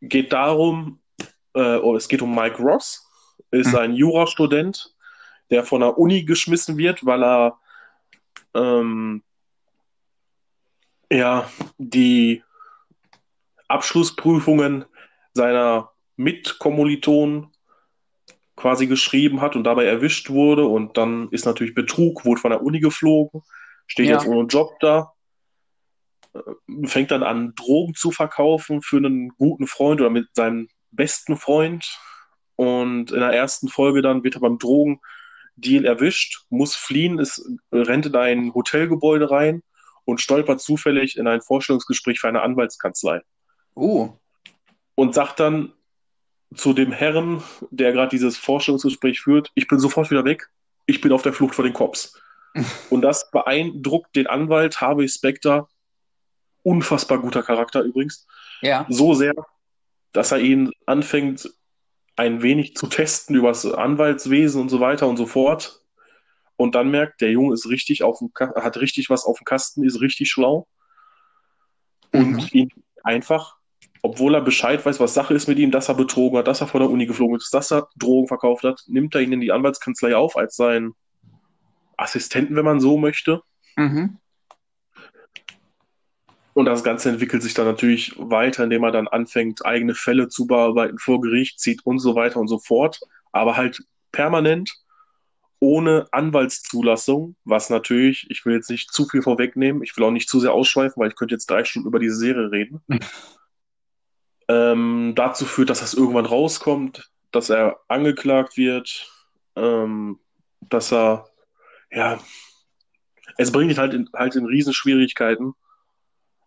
[0.00, 1.00] Geht darum,
[1.54, 3.04] äh, oh, es geht um Mike Ross,
[3.50, 3.78] ist Mhm.
[3.78, 4.94] ein Jurastudent,
[5.50, 7.58] der von der Uni geschmissen wird, weil er
[8.54, 9.22] ähm,
[11.10, 12.42] ja die
[13.68, 14.84] Abschlussprüfungen
[15.34, 17.48] seiner Mitkommilitonen
[18.56, 20.64] quasi geschrieben hat und dabei erwischt wurde.
[20.66, 23.42] Und dann ist natürlich Betrug, wurde von der Uni geflogen,
[23.86, 24.14] steht Ja.
[24.14, 25.12] jetzt ohne Job da,
[26.34, 31.36] äh, fängt dann an, Drogen zu verkaufen für einen guten Freund oder mit seinem besten
[31.36, 31.98] Freund.
[32.56, 38.06] Und in der ersten Folge dann wird er beim Drogendeal erwischt, muss fliehen, ist, rennt
[38.06, 39.62] in ein Hotelgebäude rein
[40.04, 43.22] und stolpert zufällig in ein Vorstellungsgespräch für eine Anwaltskanzlei
[43.76, 44.12] Uh,
[44.94, 45.72] und sagt dann
[46.54, 50.50] zu dem Herrn, der gerade dieses Vorstellungsgespräch führt, ich bin sofort wieder weg,
[50.86, 52.20] ich bin auf der Flucht vor den Cops.
[52.90, 55.68] Und das beeindruckt den Anwalt Harvey Specter,
[56.62, 58.26] unfassbar guter Charakter übrigens,
[58.62, 58.86] ja.
[58.88, 59.34] so sehr,
[60.12, 61.52] dass er ihn anfängt,
[62.16, 65.80] ein wenig zu testen über das Anwaltswesen und so weiter und so fort.
[66.56, 69.82] Und dann merkt, der Junge ist richtig auf dem, hat richtig was auf dem Kasten,
[69.82, 70.68] ist richtig schlau
[72.12, 72.48] und Mhm.
[72.52, 72.68] ihn
[73.02, 73.56] einfach,
[74.04, 76.66] obwohl er Bescheid weiß, was Sache ist mit ihm, dass er betrogen hat, dass er
[76.66, 79.50] von der Uni geflogen ist, dass er Drogen verkauft hat, nimmt er ihn in die
[79.50, 80.92] Anwaltskanzlei auf als seinen
[81.96, 83.40] Assistenten, wenn man so möchte.
[83.76, 84.18] Mhm.
[86.52, 90.46] Und das Ganze entwickelt sich dann natürlich weiter, indem er dann anfängt, eigene Fälle zu
[90.46, 93.00] bearbeiten, vor Gericht zieht und so weiter und so fort.
[93.32, 94.70] Aber halt permanent
[95.60, 100.28] ohne Anwaltszulassung, was natürlich, ich will jetzt nicht zu viel vorwegnehmen, ich will auch nicht
[100.28, 102.82] zu sehr ausschweifen, weil ich könnte jetzt drei Stunden über diese Serie reden.
[104.48, 109.10] ähm, dazu führt, dass das irgendwann rauskommt, dass er angeklagt wird,
[109.56, 110.18] ähm,
[110.60, 111.28] dass er,
[111.90, 112.18] ja,
[113.36, 115.54] es bringt ihn halt in, halt in Riesenschwierigkeiten.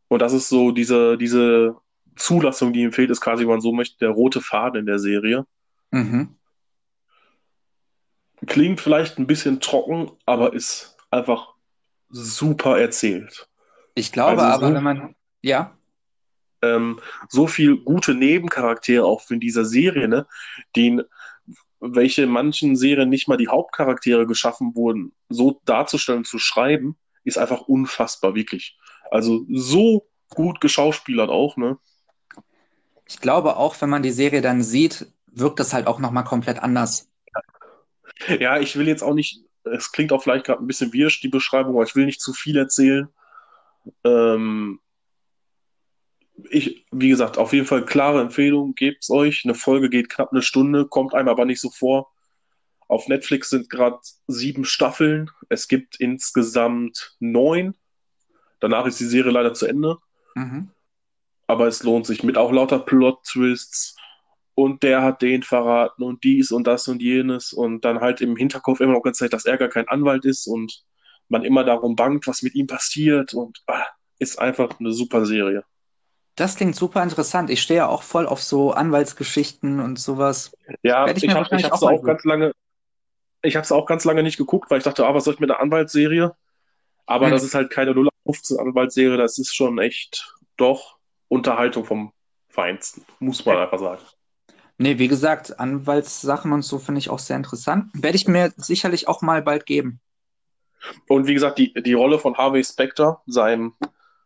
[0.08, 1.76] Und das ist so diese, diese
[2.16, 5.00] Zulassung, die ihm fehlt, ist quasi, wenn man so möchte, der rote Faden in der
[5.00, 5.46] Serie.
[5.92, 6.36] Mhm.
[8.46, 11.56] Klingt vielleicht ein bisschen trocken, aber ist einfach
[12.10, 13.50] super erzählt.
[13.96, 15.76] Ich glaube Also aber, wenn man, ja,
[16.62, 20.28] Ähm, so viel gute Nebencharaktere auch in dieser Serie, ne,
[20.76, 21.02] die,
[21.80, 27.38] welche in manchen Serien nicht mal die Hauptcharaktere geschaffen wurden, so darzustellen, zu schreiben, ist
[27.38, 28.78] einfach unfassbar, wirklich.
[29.12, 31.78] Also so gut geschauspielert auch, ne?
[33.08, 36.60] ich glaube auch, wenn man die Serie dann sieht, wirkt das halt auch nochmal komplett
[36.60, 37.10] anders.
[38.40, 41.30] Ja, ich will jetzt auch nicht, es klingt auch vielleicht gerade ein bisschen wirsch, die
[41.30, 43.08] Beschreibung, aber ich will nicht zu viel erzählen.
[44.04, 44.80] Ähm,
[46.50, 49.44] ich, wie gesagt, auf jeden Fall klare Empfehlung, gebt's euch.
[49.44, 52.12] Eine Folge geht knapp eine Stunde, kommt einem aber nicht so vor.
[52.88, 55.30] Auf Netflix sind gerade sieben Staffeln.
[55.50, 57.76] Es gibt insgesamt neun.
[58.60, 59.98] Danach ist die Serie leider zu Ende.
[60.38, 60.70] Mhm.
[61.48, 63.96] aber es lohnt sich mit auch lauter Plot-Twists
[64.54, 68.36] und der hat den verraten und dies und das und jenes und dann halt im
[68.36, 70.84] Hinterkopf immer noch ganz Zeit, dass er gar kein Anwalt ist und
[71.30, 73.86] man immer darum bangt, was mit ihm passiert und ah,
[74.20, 75.64] ist einfach eine super Serie.
[76.38, 77.50] Das klingt super interessant.
[77.50, 80.52] Ich stehe ja auch voll auf so Anwaltsgeschichten und sowas.
[80.84, 82.54] Ja, Werd ich ich habe hab's auch auch ganz lange,
[83.42, 85.40] ich habe es auch ganz lange nicht geguckt, weil ich dachte, ah, was soll ich
[85.40, 86.36] mit einer Anwaltsserie?
[87.08, 87.32] Aber Hm.
[87.34, 90.98] das ist halt keine 0815 Anwaltsserie, das ist schon echt doch
[91.28, 92.14] Unterhaltung vom
[92.50, 94.02] Feinsten, muss man einfach sagen.
[94.78, 97.90] Nee, wie gesagt, Anwaltssachen und so finde ich auch sehr interessant.
[97.94, 100.00] Werde ich mir sicherlich auch mal bald geben.
[101.08, 103.74] Und wie gesagt, die, die Rolle von Harvey Specter, seinem,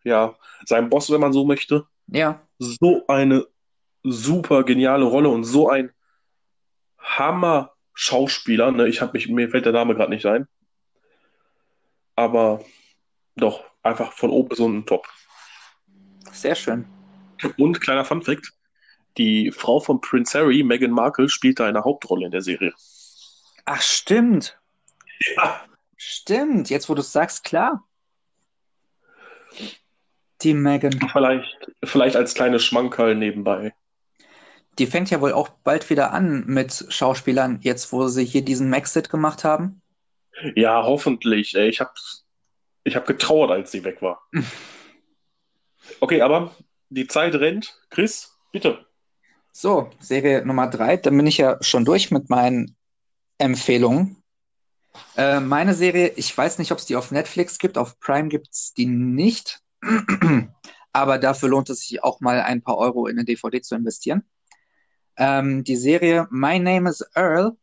[0.04, 3.48] ja, seinem Boss, wenn man so möchte, Ja, so eine
[4.04, 5.92] super geniale Rolle und so ein
[7.00, 8.72] Hammer-Schauspieler.
[8.72, 8.88] Ne?
[8.88, 10.48] Ich hab mich, mir fällt der Name gerade nicht ein.
[12.16, 12.64] Aber
[13.36, 15.08] doch, einfach von oben bis unten top.
[16.32, 16.86] sehr schön.
[17.58, 18.52] Und kleiner Fun-Fact:
[19.18, 22.74] Die Frau von Prince Harry, Meghan Markle, spielt da eine Hauptrolle in der Serie.
[23.66, 24.60] Ach, stimmt.
[25.36, 25.62] Ja.
[25.96, 26.70] Stimmt.
[26.70, 27.88] Jetzt, wo du es sagst, klar.
[30.44, 31.00] Die Megan.
[31.12, 33.74] Vielleicht, vielleicht als kleine Schmankerl nebenbei.
[34.80, 38.70] Die fängt ja wohl auch bald wieder an mit Schauspielern, jetzt wo sie hier diesen
[38.70, 39.82] Maxit gemacht haben.
[40.56, 41.56] Ja, hoffentlich.
[41.56, 41.92] Ich habe
[42.84, 44.22] ich hab getrauert, als sie weg war.
[46.00, 46.56] Okay, aber
[46.90, 47.76] die Zeit rennt.
[47.90, 48.86] Chris, bitte.
[49.52, 50.96] So, Serie Nummer drei.
[50.96, 52.78] Dann bin ich ja schon durch mit meinen
[53.40, 54.22] Empfehlungen.
[55.18, 57.78] Äh, meine Serie, ich weiß nicht, ob es die auf Netflix gibt.
[57.78, 59.61] Auf Prime gibt es die nicht.
[60.94, 64.24] Aber dafür lohnt es sich auch mal ein paar Euro in eine DVD zu investieren.
[65.18, 67.56] Ähm, die Serie My Name is Earl.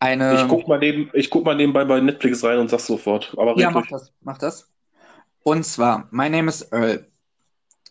[0.00, 0.34] Eine.
[0.34, 3.34] Ich guck mal neben, ich guck mal nebenbei bei Netflix rein und sag's sofort.
[3.36, 4.70] Aber Ja, mach das, mach das.
[5.42, 7.06] Und zwar, My Name is Earl.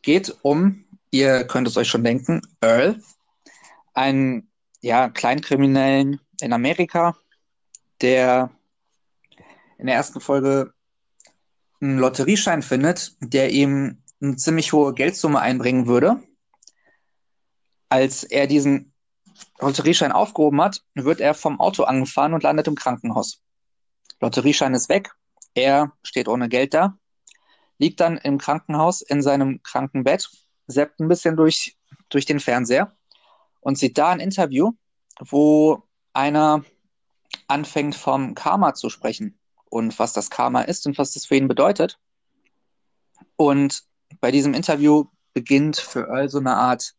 [0.01, 2.99] Geht um, ihr könnt es euch schon denken, Earl,
[3.93, 4.49] einen
[4.81, 7.15] ja, Kleinkriminellen in Amerika,
[8.01, 8.51] der
[9.77, 10.72] in der ersten Folge
[11.83, 16.23] einen Lotterieschein findet, der ihm eine ziemlich hohe Geldsumme einbringen würde.
[17.89, 18.93] Als er diesen
[19.59, 23.41] Lotterieschein aufgehoben hat, wird er vom Auto angefahren und landet im Krankenhaus.
[24.21, 25.13] Lotterieschein ist weg.
[25.53, 26.97] Er steht ohne Geld da,
[27.77, 30.29] liegt dann im Krankenhaus in seinem Krankenbett,
[30.67, 31.77] seppt ein bisschen durch,
[32.09, 32.95] durch den Fernseher
[33.59, 34.71] und sieht da ein Interview,
[35.19, 36.63] wo einer
[37.47, 39.37] anfängt vom Karma zu sprechen
[39.73, 41.97] und was das Karma ist und was das für ihn bedeutet.
[43.37, 43.81] Und
[44.21, 46.93] bei diesem Interview beginnt für Earl so eine Art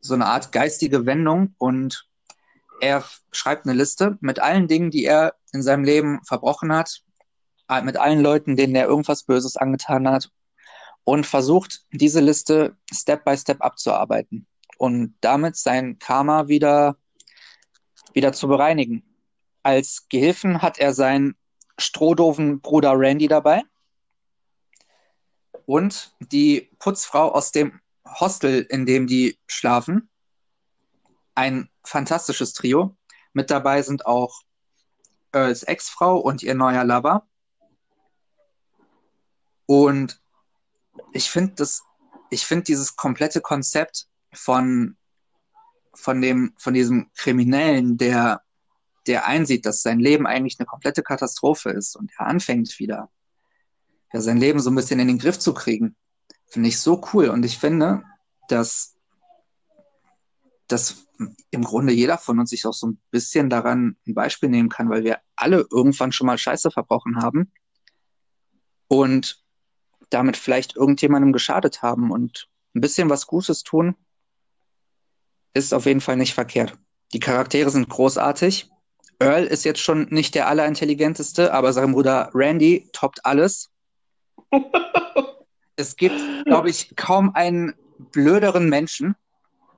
[0.00, 2.08] so eine Art geistige Wendung und
[2.80, 7.02] er schreibt eine Liste mit allen Dingen, die er in seinem Leben verbrochen hat,
[7.82, 10.30] mit allen Leuten, denen er irgendwas Böses angetan hat
[11.04, 14.46] und versucht, diese Liste Step by Step abzuarbeiten
[14.78, 16.96] und damit sein Karma wieder,
[18.14, 19.07] wieder zu bereinigen.
[19.68, 21.36] Als Gehilfen hat er seinen
[21.76, 23.64] strohdoven Bruder Randy dabei
[25.66, 27.78] und die Putzfrau aus dem
[28.18, 30.08] Hostel, in dem die schlafen.
[31.34, 32.96] Ein fantastisches Trio.
[33.34, 34.40] Mit dabei sind auch
[35.32, 37.28] Earls Ex-Frau und ihr neuer Lover.
[39.66, 40.18] Und
[41.12, 41.82] ich finde das,
[42.30, 44.96] dieses komplette Konzept von,
[45.92, 48.42] von dem, von diesem Kriminellen, der,
[49.08, 53.10] der einsieht, dass sein Leben eigentlich eine komplette Katastrophe ist und er anfängt wieder,
[54.12, 55.96] ja, sein Leben so ein bisschen in den Griff zu kriegen.
[56.46, 57.28] Finde ich so cool.
[57.28, 58.04] Und ich finde,
[58.48, 58.96] dass,
[60.66, 61.06] dass
[61.50, 64.88] im Grunde jeder von uns sich auch so ein bisschen daran ein Beispiel nehmen kann,
[64.88, 67.52] weil wir alle irgendwann schon mal Scheiße verbrochen haben
[68.88, 69.44] und
[70.10, 73.94] damit vielleicht irgendjemandem geschadet haben und ein bisschen was Gutes tun,
[75.54, 76.78] ist auf jeden Fall nicht verkehrt.
[77.12, 78.70] Die Charaktere sind großartig.
[79.20, 83.70] Earl ist jetzt schon nicht der allerintelligenteste, aber sein Bruder Randy toppt alles.
[85.76, 89.16] es gibt, glaube ich, kaum einen blöderen Menschen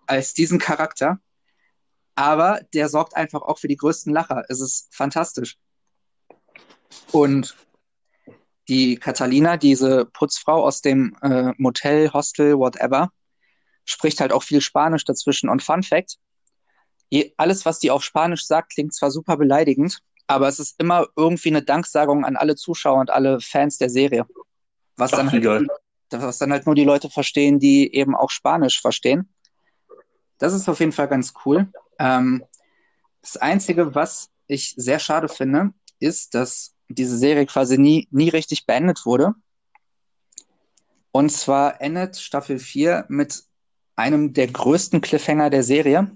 [0.07, 1.21] als diesen Charakter.
[2.15, 4.45] Aber der sorgt einfach auch für die größten Lacher.
[4.49, 5.57] Es ist fantastisch.
[7.13, 7.57] Und
[8.69, 13.11] die Catalina, diese Putzfrau aus dem äh, Motel, Hostel, whatever,
[13.85, 15.49] spricht halt auch viel Spanisch dazwischen.
[15.49, 16.19] Und Fun Fact:
[17.37, 21.49] alles, was die auf Spanisch sagt, klingt zwar super beleidigend, aber es ist immer irgendwie
[21.49, 24.27] eine Danksagung an alle Zuschauer und alle Fans der Serie.
[24.97, 25.69] Was, Ach, dann, halt,
[26.11, 29.29] was dann halt nur die Leute verstehen, die eben auch Spanisch verstehen.
[30.39, 31.69] Das ist auf jeden Fall ganz cool.
[31.99, 32.45] Ähm,
[33.23, 38.67] das Einzige, was ich sehr schade finde, ist, dass diese Serie quasi nie, nie richtig
[38.67, 39.35] beendet wurde.
[41.13, 43.45] Und zwar endet Staffel 4 mit
[43.97, 46.11] einem der größten Cliffhanger der Serie.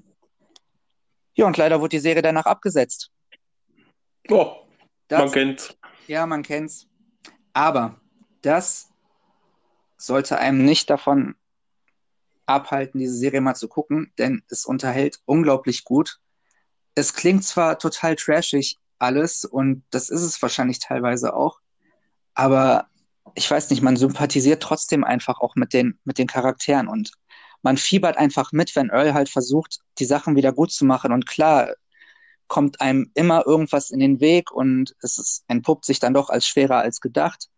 [1.34, 3.10] Ja, und leider wurde die Serie danach abgesetzt.
[4.30, 4.56] Oh,
[5.08, 5.76] das, man kennt's.
[6.06, 6.86] Ja, man kennt's.
[7.52, 8.00] Aber
[8.42, 8.90] das
[9.96, 11.34] sollte einem nicht davon
[12.46, 16.20] abhalten, diese Serie mal zu gucken, denn es unterhält unglaublich gut.
[16.94, 21.60] Es klingt zwar total trashig alles und das ist es wahrscheinlich teilweise auch,
[22.34, 22.88] aber
[23.34, 27.12] ich weiß nicht, man sympathisiert trotzdem einfach auch mit den, mit den Charakteren und
[27.64, 31.26] man fiebert einfach mit, wenn Earl halt versucht, die Sachen wieder gut zu machen und
[31.26, 31.74] klar
[32.46, 36.46] kommt einem immer irgendwas in den Weg und es ist, entpuppt sich dann doch als
[36.46, 37.48] schwerer als gedacht.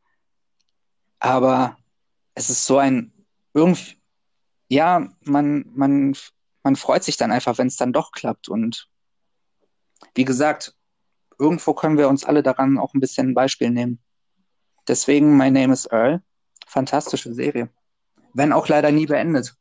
[1.18, 1.76] Aber
[2.34, 3.12] es ist so ein
[3.52, 3.96] irgendwie,
[4.68, 6.16] ja, man, man,
[6.62, 8.48] man freut sich dann einfach, wenn es dann doch klappt.
[8.48, 8.88] Und
[10.14, 10.76] wie gesagt,
[11.36, 13.98] irgendwo können wir uns alle daran auch ein bisschen ein Beispiel nehmen.
[14.86, 16.22] Deswegen My Name is Earl.
[16.64, 17.70] Fantastische Serie.
[18.34, 19.56] Wenn auch leider nie beendet.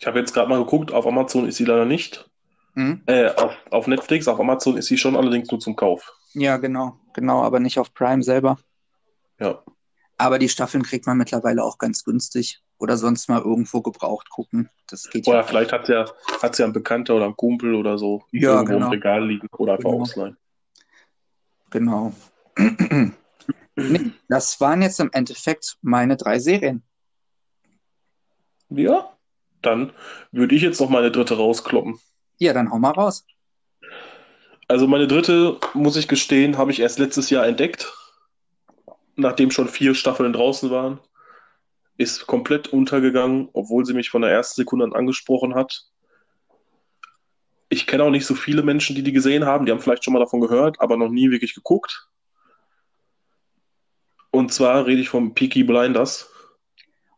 [0.00, 2.28] Ich habe jetzt gerade mal geguckt, auf Amazon ist sie leider nicht.
[2.74, 3.02] Mhm.
[3.06, 6.12] Äh, auf, auf Netflix, auf Amazon ist sie schon allerdings nur zum Kauf.
[6.34, 8.58] Ja, genau, genau, aber nicht auf Prime selber.
[9.38, 9.62] Ja.
[10.16, 14.70] Aber die Staffeln kriegt man mittlerweile auch ganz günstig oder sonst mal irgendwo gebraucht gucken.
[14.88, 15.42] Das geht oder ja.
[15.42, 16.04] vielleicht hat ja,
[16.40, 18.86] hat's ja ein Bekannter oder ein Kumpel oder so ja, irgendwo genau.
[18.86, 20.02] im Regal liegen oder einfach genau.
[20.02, 20.36] ausleihen.
[21.70, 22.12] Genau.
[24.28, 26.82] das waren jetzt im Endeffekt meine drei Serien.
[28.68, 29.12] Ja,
[29.62, 29.92] dann
[30.30, 31.98] würde ich jetzt noch meine dritte rauskloppen.
[32.38, 33.24] Ja, dann hau mal raus.
[34.68, 37.92] Also meine dritte, muss ich gestehen, habe ich erst letztes Jahr entdeckt
[39.16, 41.00] nachdem schon vier Staffeln draußen waren,
[41.96, 45.84] ist komplett untergegangen, obwohl sie mich von der ersten Sekunde an angesprochen hat.
[47.68, 49.64] Ich kenne auch nicht so viele Menschen, die die gesehen haben.
[49.64, 52.08] Die haben vielleicht schon mal davon gehört, aber noch nie wirklich geguckt.
[54.30, 56.30] Und zwar rede ich vom Peaky Blinders.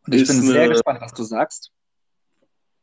[0.05, 1.71] Und ich ist bin sehr eine, gespannt, was du sagst.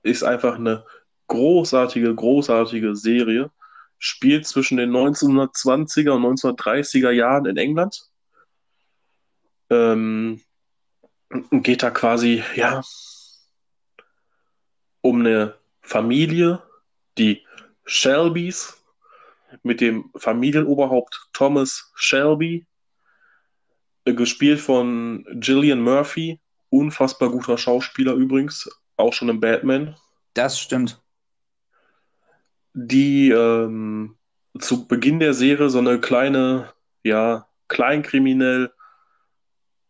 [0.02, 0.84] Ist einfach eine
[1.28, 3.50] großartige, großartige Serie.
[3.98, 8.10] Spielt zwischen den 1920er und 1930er Jahren in England
[9.72, 10.40] ähm,
[11.50, 12.82] geht da quasi, ja,
[15.00, 16.62] um eine Familie,
[17.18, 17.44] die
[17.84, 18.78] Shelbys,
[19.62, 22.66] mit dem Familienoberhaupt Thomas Shelby,
[24.04, 26.40] äh, gespielt von Gillian Murphy,
[26.70, 28.68] unfassbar guter Schauspieler übrigens,
[29.02, 29.96] auch schon im Batman.
[30.34, 31.02] Das stimmt.
[32.74, 34.16] Die ähm,
[34.58, 36.72] zu Beginn der Serie so eine kleine,
[37.02, 38.72] ja, kleinkriminell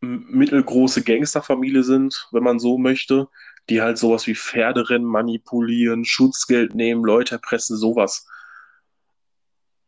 [0.01, 3.29] mittelgroße Gangsterfamilie sind, wenn man so möchte,
[3.69, 8.27] die halt sowas wie Pferderennen manipulieren, Schutzgeld nehmen, Leute erpressen, sowas.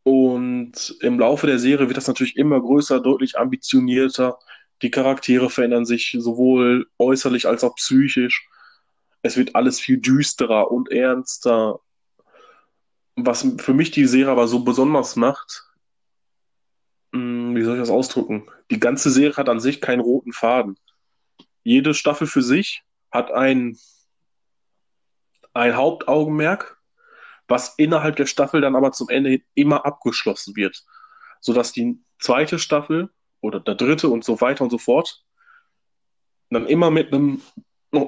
[0.05, 4.39] Und im Laufe der Serie wird das natürlich immer größer, deutlich ambitionierter.
[4.83, 8.47] Die Charaktere verändern sich sowohl äußerlich als auch psychisch.
[9.25, 11.81] Es wird alles viel düsterer und ernster.
[13.17, 15.65] Was für mich die Serie aber so besonders macht,
[17.15, 18.47] hm, wie soll ich das ausdrücken?
[18.71, 20.79] Die ganze Serie hat an sich keinen roten Faden.
[21.63, 23.79] Jede Staffel für sich hat ein,
[25.55, 26.79] ein Hauptaugenmerk,
[27.49, 30.85] was innerhalb der Staffel dann aber zum Ende immer abgeschlossen wird.
[31.41, 33.09] Sodass die zweite Staffel
[33.41, 35.25] oder der dritte und so weiter und so fort
[36.51, 37.41] dann immer mit einem,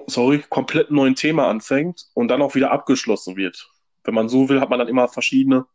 [0.06, 3.68] sorry, komplett neuen Thema anfängt und dann auch wieder abgeschlossen wird.
[4.04, 5.66] Wenn man so will, hat man dann immer verschiedene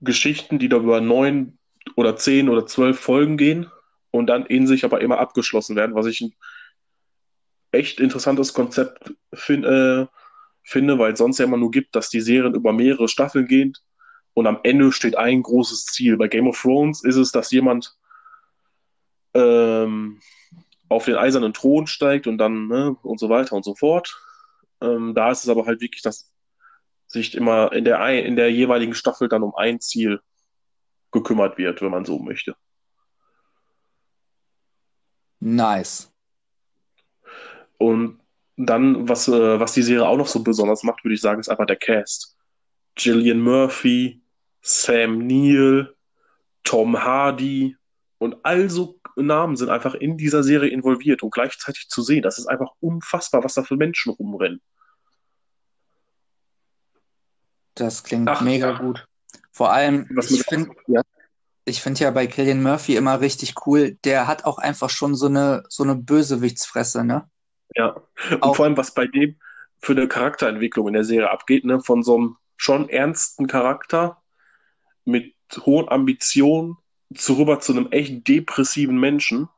[0.00, 1.58] Geschichten, die da über neun
[1.96, 3.70] oder zehn oder zwölf Folgen gehen
[4.10, 6.34] und dann in sich aber immer abgeschlossen werden, was ich ein
[7.72, 10.06] echt interessantes Konzept find, äh,
[10.62, 13.74] finde, weil es sonst ja immer nur gibt, dass die Serien über mehrere Staffeln gehen
[14.34, 16.16] und am Ende steht ein großes Ziel.
[16.16, 17.96] Bei Game of Thrones ist es, dass jemand
[19.34, 20.20] ähm,
[20.88, 24.16] auf den eisernen Thron steigt und dann ne, und so weiter und so fort.
[24.80, 26.32] Ähm, da ist es aber halt wirklich, dass
[27.06, 30.20] sich immer in der, in der jeweiligen Staffel dann um ein Ziel
[31.10, 32.54] gekümmert wird, wenn man so möchte.
[35.40, 36.12] Nice.
[37.78, 38.20] Und
[38.56, 41.48] dann, was, äh, was die Serie auch noch so besonders macht, würde ich sagen, ist
[41.48, 42.36] einfach der Cast.
[42.96, 44.20] Gillian Murphy,
[44.60, 45.94] Sam Neill,
[46.64, 47.76] Tom Hardy
[48.18, 52.22] und all so Namen sind einfach in dieser Serie involviert und gleichzeitig zu sehen.
[52.22, 54.60] Das ist einfach unfassbar, was da für Menschen rumrennen.
[57.74, 58.78] Das klingt Ach, mega ja.
[58.78, 59.06] gut.
[59.52, 61.02] Vor allem, Was ich finde ja.
[61.68, 65.64] find ja bei Killian Murphy immer richtig cool, der hat auch einfach schon so eine,
[65.68, 67.28] so eine Bösewichtsfresse, ne?
[67.74, 67.96] Ja,
[68.30, 69.38] und auch, vor allem, was bei dem
[69.80, 71.80] für eine Charakterentwicklung in der Serie abgeht, ne?
[71.80, 74.22] Von so einem schon ernsten Charakter
[75.04, 76.76] mit hohen Ambitionen
[77.14, 79.48] zu rüber zu einem echt depressiven Menschen.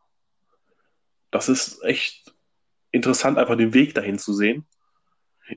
[1.30, 2.34] Das ist echt
[2.90, 4.66] interessant, einfach den Weg dahin zu sehen.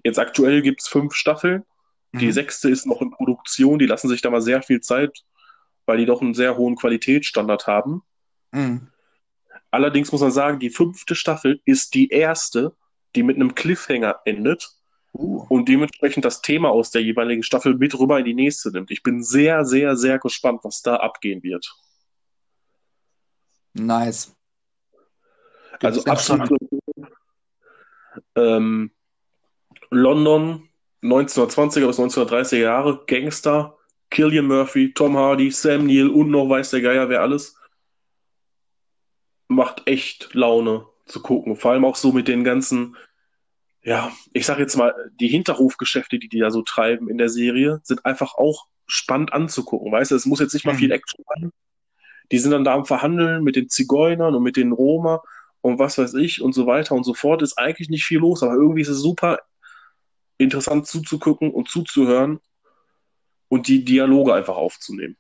[0.03, 1.65] Jetzt aktuell gibt es fünf Staffeln
[2.13, 2.31] die mhm.
[2.31, 5.23] sechste ist noch in Produktion, die lassen sich da mal sehr viel Zeit,
[5.85, 8.03] weil die doch einen sehr hohen Qualitätsstandard haben.
[8.51, 8.89] Mhm.
[9.71, 12.75] Allerdings muss man sagen, die fünfte Staffel ist die erste,
[13.15, 14.69] die mit einem Cliffhanger endet
[15.13, 15.45] uh.
[15.49, 18.91] und dementsprechend das Thema aus der jeweiligen Staffel mit rüber in die nächste nimmt.
[18.91, 21.73] Ich bin sehr, sehr, sehr gespannt, was da abgehen wird.
[23.73, 24.35] Nice.
[25.81, 26.49] also absolut.
[28.35, 28.91] Ähm,
[29.89, 30.69] London
[31.03, 33.77] 1920er bis 1930er Jahre, Gangster,
[34.09, 37.57] Killian Murphy, Tom Hardy, Sam Neill und noch weiß der Geier, wer alles.
[39.47, 41.55] Macht echt Laune zu gucken.
[41.55, 42.95] Vor allem auch so mit den ganzen,
[43.83, 47.81] ja, ich sag jetzt mal, die Hinterhofgeschäfte, die die da so treiben in der Serie,
[47.83, 49.91] sind einfach auch spannend anzugucken.
[49.91, 50.79] Weißt du, es muss jetzt nicht mal mhm.
[50.79, 51.51] viel Action sein.
[52.31, 55.21] Die sind dann da am Verhandeln mit den Zigeunern und mit den Roma
[55.61, 57.41] und was weiß ich und so weiter und so fort.
[57.41, 59.39] Ist eigentlich nicht viel los, aber irgendwie ist es super
[60.37, 62.39] interessant zuzugucken und zuzuhören
[63.49, 65.17] und die Dialoge einfach aufzunehmen.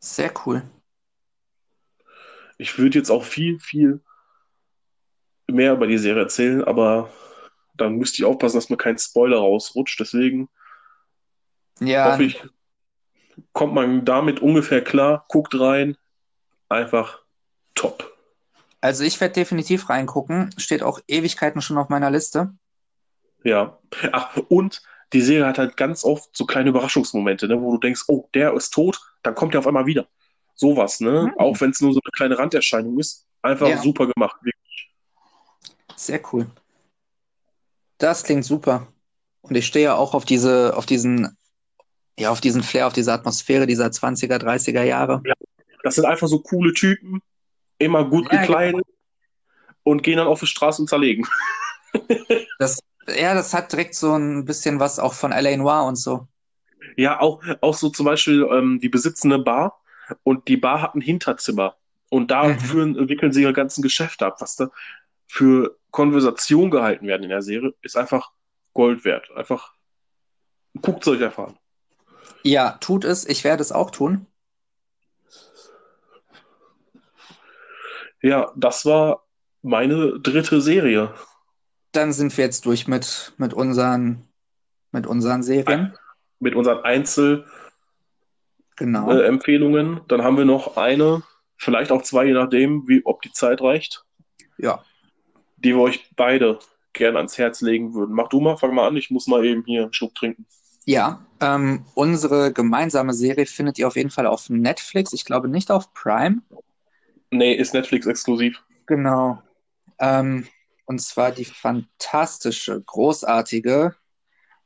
[0.00, 0.62] Sehr cool.
[2.56, 4.00] Ich würde jetzt auch viel, viel
[5.50, 7.10] mehr über die Serie erzählen, aber
[7.74, 9.98] dann müsste ich aufpassen, dass mir kein Spoiler rausrutscht.
[10.00, 10.48] Deswegen
[11.80, 12.12] ja.
[12.12, 12.42] hoffe ich,
[13.52, 15.96] kommt man damit ungefähr klar, guckt rein,
[16.68, 17.20] einfach
[17.74, 18.14] top.
[18.80, 22.54] Also ich werde definitiv reingucken, steht auch Ewigkeiten schon auf meiner Liste.
[23.42, 23.78] Ja.
[24.12, 24.82] Ach, und
[25.12, 28.52] die Serie hat halt ganz oft so kleine Überraschungsmomente, ne, wo du denkst, oh, der
[28.54, 30.06] ist tot, dann kommt er auf einmal wieder.
[30.54, 31.30] Sowas, ne?
[31.32, 31.38] Mhm.
[31.38, 33.26] Auch wenn es nur so eine kleine Randerscheinung ist.
[33.42, 33.78] Einfach ja.
[33.78, 34.57] super gemacht, wirklich.
[35.98, 36.46] Sehr cool.
[37.98, 38.86] Das klingt super.
[39.40, 41.36] Und ich stehe ja auch auf diese, auf diesen,
[42.16, 45.20] ja, auf diesen Flair, auf diese Atmosphäre dieser 20er, 30er Jahre.
[45.26, 45.34] Ja,
[45.82, 47.20] das sind einfach so coole Typen,
[47.78, 48.96] immer gut ja, gekleidet genau.
[49.82, 51.26] und gehen dann auf die Straße und zerlegen.
[52.58, 55.56] Das, ja, das hat direkt so ein bisschen was auch von L.A.
[55.56, 56.26] Noir und so.
[56.96, 59.80] Ja, auch, auch so zum Beispiel ähm, die besitzende Bar
[60.22, 61.76] und die Bar hat ein Hinterzimmer
[62.10, 62.58] und da mhm.
[62.58, 64.36] führen, wickeln sie ihre ganzen Geschäfte ab.
[64.40, 64.70] Was da
[65.28, 68.32] für Konversation gehalten werden in der Serie, ist einfach
[68.74, 69.30] Gold wert.
[69.34, 69.74] Einfach
[70.82, 71.58] guckt es euch einfach an.
[72.42, 73.26] Ja, tut es.
[73.26, 74.26] Ich werde es auch tun.
[78.20, 79.24] Ja, das war
[79.62, 81.14] meine dritte Serie.
[81.92, 84.28] Dann sind wir jetzt durch mit, mit, unseren,
[84.92, 85.96] mit unseren Serien.
[86.40, 86.82] Mit unseren
[88.76, 89.08] Genau.
[89.08, 90.00] Einzelempfehlungen.
[90.08, 91.22] Dann haben wir noch eine,
[91.56, 94.04] vielleicht auch zwei, je nachdem, wie, ob die Zeit reicht,
[94.56, 94.84] Ja.
[95.64, 96.58] Die wir euch beide
[96.92, 98.14] gerne ans Herz legen würden.
[98.14, 98.96] Mach du mal, fang mal an.
[98.96, 100.46] Ich muss mal eben hier einen Schluck trinken.
[100.84, 105.12] Ja, ähm, unsere gemeinsame Serie findet ihr auf jeden Fall auf Netflix.
[105.12, 106.40] Ich glaube nicht auf Prime.
[107.30, 108.62] Nee, ist Netflix exklusiv.
[108.86, 109.42] Genau.
[109.98, 110.46] Ähm,
[110.86, 113.94] und zwar die fantastische, großartige,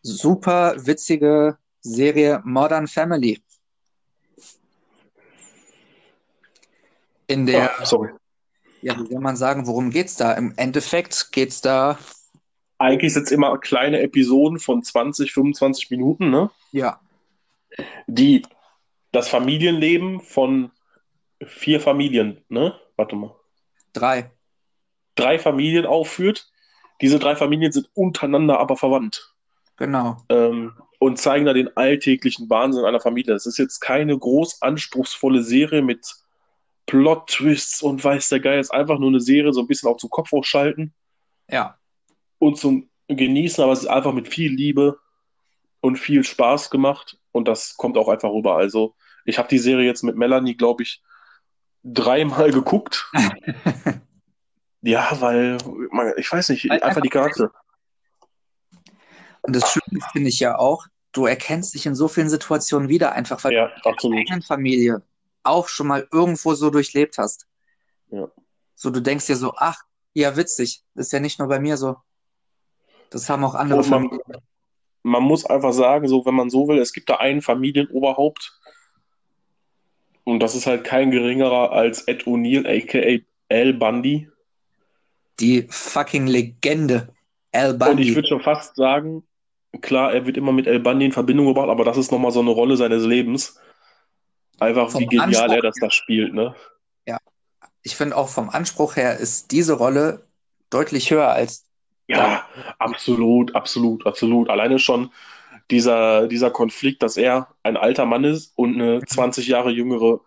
[0.03, 3.43] super witzige Serie Modern Family.
[7.27, 8.11] In der, Ah, sorry.
[8.83, 10.33] Ja, wie soll man sagen, worum geht's da?
[10.33, 11.99] Im Endeffekt geht's da,
[12.79, 16.51] Eigentlich sind es immer kleine Episoden von 20, 25 Minuten, ne?
[16.73, 17.01] ja,
[18.09, 18.43] die
[19.13, 20.73] das Familienleben von
[21.45, 22.75] vier Familien, ne?
[22.97, 23.35] Warte mal.
[23.93, 24.31] drei.
[25.15, 26.51] Drei Familien aufführt.
[27.03, 29.33] Diese drei Familien sind untereinander aber verwandt
[29.77, 30.17] Genau.
[30.29, 33.35] ähm, und zeigen da den alltäglichen Wahnsinn einer Familie.
[33.35, 36.07] Es ist jetzt keine groß anspruchsvolle Serie mit
[36.87, 38.59] Plot-Twists und weiß der Geil.
[38.59, 40.93] Es ist einfach nur eine Serie, so ein bisschen auch zum Kopf hochschalten
[41.51, 41.79] Ja,
[42.39, 44.99] und zum Genießen, aber es ist einfach mit viel Liebe
[45.81, 48.57] und viel Spaß gemacht und das kommt auch einfach rüber.
[48.57, 51.03] Also, ich habe die Serie jetzt mit Melanie, glaube ich,
[51.85, 53.11] dreimal geguckt.
[54.85, 55.59] Ja, weil,
[56.17, 57.53] ich weiß nicht, einfach die Charakter.
[59.43, 63.13] und das Schöne finde ich ja auch, du erkennst dich in so vielen Situationen wieder,
[63.13, 64.19] einfach weil Ja, du absolut.
[64.19, 65.03] eigenen Familie
[65.45, 67.47] auch schon mal irgendwo so durchlebt hast.
[68.11, 68.29] Ja.
[68.75, 69.83] So, du denkst dir so, ach,
[70.15, 71.97] ja, witzig, das ist ja nicht nur bei mir so.
[73.11, 74.43] Das haben auch andere Und man, Familien.
[75.03, 78.59] man muss einfach sagen, so, wenn man so will, es gibt da einen Familienoberhaupt
[80.25, 84.29] und das ist halt kein geringerer als Ed O'Neill, aka Al Bundy.
[85.41, 87.13] Die fucking Legende.
[87.53, 88.15] Al Und ich Bundy.
[88.15, 89.25] würde schon fast sagen,
[89.81, 92.41] klar, er wird immer mit Al Bundy in Verbindung gebracht, aber das ist nochmal so
[92.41, 93.59] eine Rolle seines Lebens.
[94.63, 96.55] Einfach, wie genial Anspruch er das da spielt, ne?
[97.83, 100.27] Ich finde auch vom Anspruch her ist diese Rolle
[100.71, 101.67] deutlich höher als
[102.07, 102.47] Ja,
[102.79, 104.49] absolut, absolut, absolut.
[104.49, 105.11] Alleine schon
[105.71, 110.21] dieser, dieser Konflikt, dass er ein alter Mann ist und eine 20 Jahre jüngere,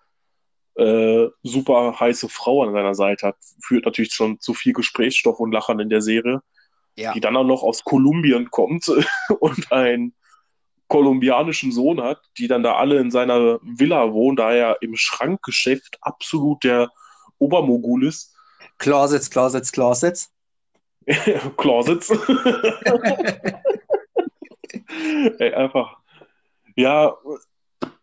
[0.76, 5.54] äh, super heiße Frau an seiner Seite hat, führt natürlich schon zu viel Gesprächsstoff und
[5.54, 6.42] Lachen in der Serie,
[6.98, 8.90] ja, die dann auch noch aus Kolumbien kommt
[9.40, 10.14] und einen
[10.88, 15.98] kolumbianischen Sohn hat, die dann da alle in seiner Villa wohnen, da er im Schrankgeschäft
[16.02, 16.92] absolut der
[17.40, 18.36] Obermogul ist.
[18.78, 20.32] Closets, Closets, Closets.
[21.58, 22.10] Closets.
[25.40, 25.98] Ey, einfach.
[26.76, 27.16] Ja,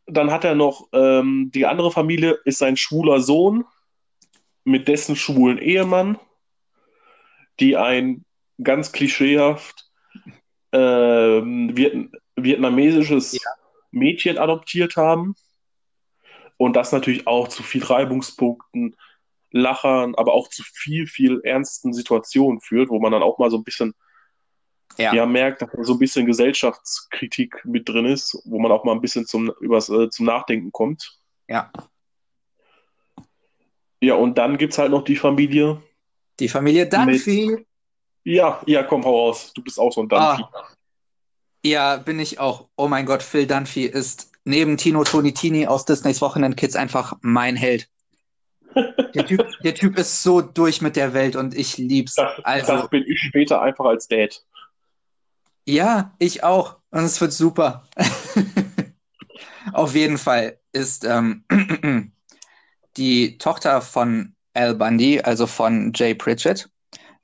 [0.07, 3.65] dann hat er noch, ähm, die andere Familie ist sein schwuler Sohn
[4.65, 6.19] mit dessen schwulen Ehemann,
[7.61, 8.25] die ein
[8.63, 9.91] ganz klischeehaft
[10.73, 13.39] ähm, Viet vietnamesisches
[13.91, 15.35] Mädchen adoptiert haben.
[16.57, 18.97] Und das natürlich auch zu viel Reibungspunkten,
[19.51, 23.59] Lachern, aber auch zu viel, viel ernsten Situationen führt, wo man dann auch mal so
[23.59, 23.95] ein bisschen
[24.99, 25.15] Ja.
[25.15, 28.93] ja, merkt, dass da so ein bisschen Gesellschaftskritik mit drin ist, wo man auch mal
[28.93, 31.19] ein bisschen zum, übers, äh, zum Nachdenken kommt.
[31.49, 31.71] Ja.
[34.01, 35.81] Ja, und dann gibt es halt noch die Familie.
[36.41, 37.67] Die Familie Dunphy.
[38.25, 39.53] Ja, ja, komm, hau raus.
[39.55, 40.43] Du bist auch so ein Dunphy.
[40.43, 40.69] Ah.
[41.65, 42.69] Ja, bin ich auch.
[42.77, 47.89] Oh mein Gott, Phil Dunphy ist neben Tino Tonitini aus Disneys Wochenendkids einfach mein Held.
[49.15, 52.15] Der Typ, der Typ ist so durch mit der Welt und ich lieb's.
[52.15, 54.45] Das, Also, das bin ich später einfach als Dad.
[55.67, 56.79] ja, ich auch.
[56.91, 57.87] Und es wird super.
[59.73, 61.45] Auf jeden Fall ist ähm,
[62.97, 66.69] die Tochter von Al Bundy, also von Jay Pritchett,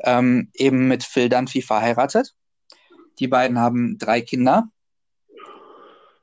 [0.05, 2.35] ähm, eben mit Phil Dunphy verheiratet.
[3.19, 4.69] Die beiden haben drei Kinder,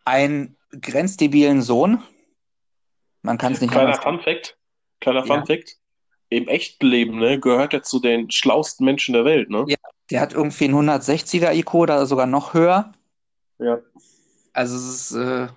[0.06, 2.02] einen grenzdebilen Sohn.
[3.22, 4.58] Man kann es nicht Kleiner Fun Fact.
[5.02, 5.26] Kleiner Ja.
[5.26, 5.78] Fun Fact.
[6.30, 9.50] Im echten Leben ne, gehört er zu den schlausten Menschen der Welt.
[9.50, 9.66] Ne?
[9.68, 9.78] Ja.
[10.12, 12.94] Der hat irgendwie einen 160er IQ oder sogar noch höher.
[13.60, 13.80] Ja.
[14.54, 15.48] Also es ist, äh,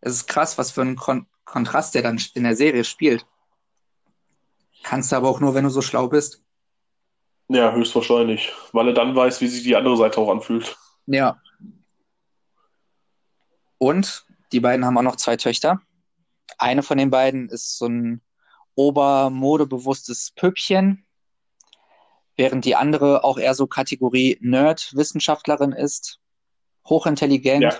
[0.00, 3.26] es ist krass, was für ein Kon Kontrast der dann in der Serie spielt.
[4.84, 6.44] Kannst du aber auch nur, wenn du so schlau bist.
[7.50, 8.52] Ja, höchstwahrscheinlich.
[8.72, 10.76] Weil er dann weiß, wie sich die andere Seite auch anfühlt.
[11.06, 11.40] Ja.
[13.78, 15.80] Und die beiden haben auch noch zwei Töchter.
[16.58, 18.20] Eine von den beiden ist so ein
[18.74, 21.06] obermodebewusstes Püppchen.
[22.36, 26.20] während die andere auch eher so Kategorie Nerd-Wissenschaftlerin ist,
[26.88, 27.62] hochintelligent.
[27.62, 27.78] Ja.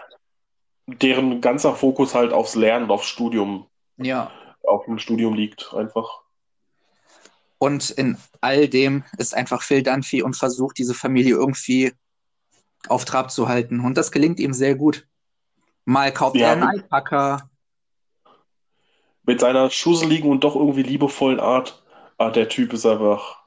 [0.86, 4.30] Deren ganzer Fokus halt aufs Lernen und aufs Studium, Ja.
[4.68, 6.24] auf dem Studium liegt, einfach.
[7.62, 11.92] Und in all dem ist einfach Phil Dunphy und versucht, diese Familie irgendwie
[12.88, 13.80] auf Trab zu halten.
[13.80, 15.06] Und das gelingt ihm sehr gut.
[15.84, 17.50] Mal kauft Ja, er einen mit- Alpaka.
[19.24, 21.82] Mit seiner schusseligen und doch irgendwie liebevollen Art.
[22.16, 23.42] Ah, der Typ ist einfach.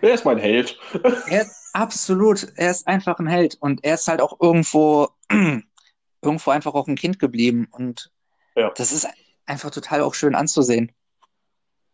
[0.00, 0.78] Er ist mein Held.
[1.28, 3.56] Er ist absolut, er ist einfach ein Held.
[3.60, 5.08] Und er ist halt auch irgendwo,
[6.22, 7.66] irgendwo einfach auch ein Kind geblieben.
[7.72, 8.12] Und
[8.54, 8.70] Ja.
[8.76, 9.08] das ist
[9.44, 10.92] einfach total auch schön anzusehen.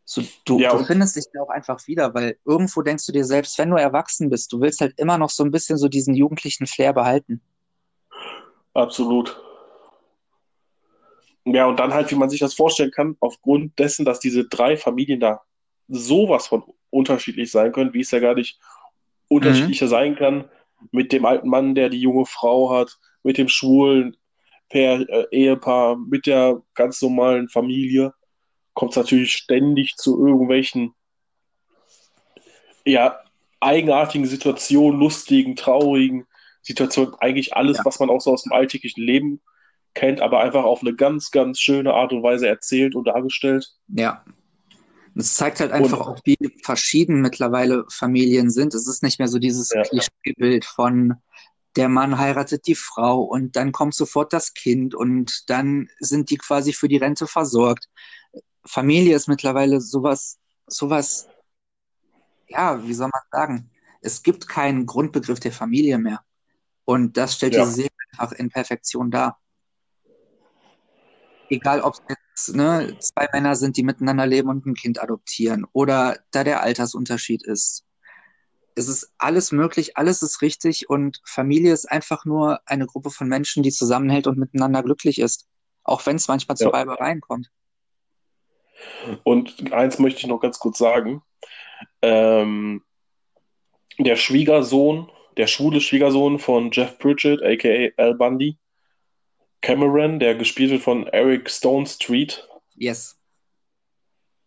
[0.04, 3.24] So, du, Ja, du findest dich da auch einfach wieder, weil irgendwo denkst du dir
[3.24, 6.14] selbst, wenn du erwachsen bist, du willst halt immer noch so ein bisschen so diesen
[6.14, 7.40] jugendlichen Flair behalten.
[8.74, 9.40] Absolut.
[11.46, 14.76] Ja, und dann halt, wie man sich das vorstellen kann, aufgrund dessen, dass diese drei
[14.76, 15.42] Familien da
[15.88, 18.58] sowas von unterschiedlich sein können, wie es ja gar nicht
[19.28, 20.48] unterschiedlicher sein kann,
[20.90, 24.16] mit dem alten Mann, der die junge Frau hat, mit dem schwulen
[24.70, 28.12] Pair, äh, Ehepaar, mit der ganz normalen Familie,
[28.74, 30.94] kommt es natürlich ständig zu irgendwelchen,
[32.84, 33.18] ja,
[33.60, 36.26] eigenartigen Situationen, lustigen, traurigen
[36.62, 37.84] Situationen, eigentlich alles, Ja.
[37.84, 39.40] was man auch so aus dem alltäglichen Leben
[39.94, 43.68] kennt, aber einfach auf eine ganz, ganz schöne Art und Weise erzählt und dargestellt.
[43.88, 44.24] Ja.
[45.16, 48.74] Es zeigt halt einfach Und- auch, wie verschieden mittlerweile Familien sind.
[48.74, 49.82] Es ist nicht mehr so dieses Ja.
[49.82, 51.14] Klischeebild von
[51.76, 56.36] der Mann heiratet die Frau und dann kommt sofort das Kind und dann sind die
[56.36, 57.88] quasi für die Rente versorgt.
[58.66, 61.28] Familie ist mittlerweile sowas, sowas,
[62.48, 63.70] ja, wie soll man sagen?
[64.00, 66.20] Es gibt keinen Grundbegriff der Familie mehr.
[66.84, 67.62] Und das stellt Ja.
[67.64, 69.40] diese Serie einfach in Perfektion dar.
[71.48, 75.66] Egal, ob es jetzt ne, zwei Männer sind, die miteinander leben und ein Kind adoptieren
[75.72, 77.84] oder da der Altersunterschied ist.
[78.74, 83.28] Es ist alles möglich, alles ist richtig und Familie ist einfach nur eine Gruppe von
[83.28, 85.46] Menschen, die zusammenhält und miteinander glücklich ist.
[85.84, 86.70] Auch wenn es manchmal zu Ja.
[86.70, 87.50] Reibereien kommt.
[89.22, 91.22] Und eins möchte ich noch ganz kurz sagen.
[92.02, 92.82] Ähm,
[93.98, 98.58] der Schwiegersohn, der schwule Schwiegersohn von Jeff Pritchett, aka Al Bundy,
[99.60, 102.46] Cameron, der gespielt wird von Eric Stone Street,
[102.76, 103.18] Yes.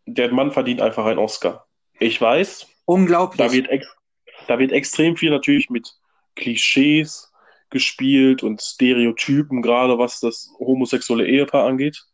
[0.06, 1.66] der Mann verdient einfach einen Oscar.
[2.00, 3.38] Ich weiß, Unglaublich.
[3.38, 3.68] da wird,
[4.48, 5.96] da wird extrem viel natürlich mit
[6.36, 7.32] Klischees
[7.70, 12.06] gespielt und Stereotypen, gerade was das homosexuelle Ehepaar angeht.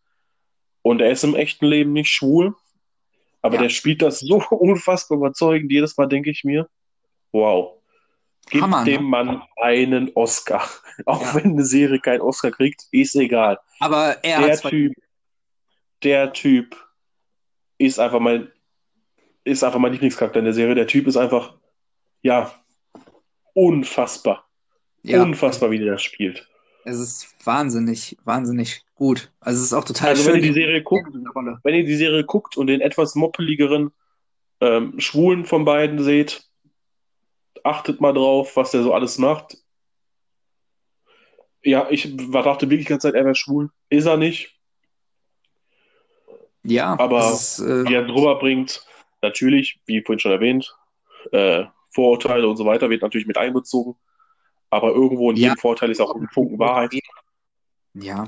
[0.84, 2.56] Und er ist im echten Leben nicht schwul,
[3.42, 3.62] aber Ja.
[3.64, 5.72] der spielt das so unfassbar überzeugend.
[5.72, 6.70] Jedes Mal denke ich mir,
[7.32, 7.82] wow,
[8.52, 8.92] gib Hammer, ne?
[8.92, 10.64] dem Mann einen Oscar.
[11.06, 11.36] Auch Ja.
[11.36, 13.60] wenn eine Serie keinen Oscar kriegt, ist egal.
[13.80, 14.94] Aber er Der Typ,
[16.04, 16.78] der Typ
[17.80, 18.52] ist einfach mein,
[19.46, 20.76] ist einfach mein Lieblingscharakter in der Serie.
[20.76, 21.56] Der Typ ist einfach,
[22.22, 22.54] ja,
[23.54, 24.48] unfassbar.
[25.04, 26.48] ja, Unfassbar, wie der das spielt.
[26.86, 29.32] Es ist wahnsinnig, wahnsinnig gut.
[29.40, 30.34] Also es ist auch total Also schön.
[30.34, 31.14] wenn ihr die Serie guckt,
[31.64, 33.92] wenn ihr die Serie guckt und den etwas moppeligeren
[34.62, 36.44] ähm, Schwulen von beiden seht,
[37.64, 39.58] achtet mal drauf, was der so alles macht.
[41.64, 43.70] Ja, ich dachte wirklich die ganze Zeit, er wäre schwul.
[43.90, 44.60] Ist er nicht.
[46.64, 48.86] Ja, Aber ist, äh, Wie er drüber bringt,
[49.22, 50.76] natürlich, wie vorhin schon erwähnt,
[51.32, 53.96] äh, Vorurteile und so weiter wird natürlich mit einbezogen.
[54.74, 55.50] Aber irgendwo in Ja.
[55.50, 56.94] jedem Vorteil ist auch ein Funken Wahrheit.
[57.94, 58.24] ja,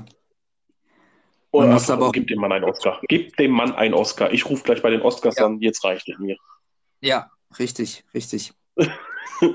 [1.50, 3.00] Und Man einfach, aber auch- gib dem Mann einen Oscar.
[3.08, 4.32] Gib dem Mann einen Oscar.
[4.32, 5.46] Ich rufe gleich bei den Oscars Ja.
[5.46, 6.36] an, jetzt reicht es mir.
[7.00, 8.52] ja, richtig, richtig.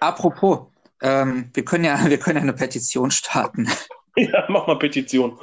[0.00, 0.66] Apropos,
[1.02, 3.68] ähm, wir können ja, wir können ja eine Petition starten.
[4.18, 5.38] Ja, mach mal Petition.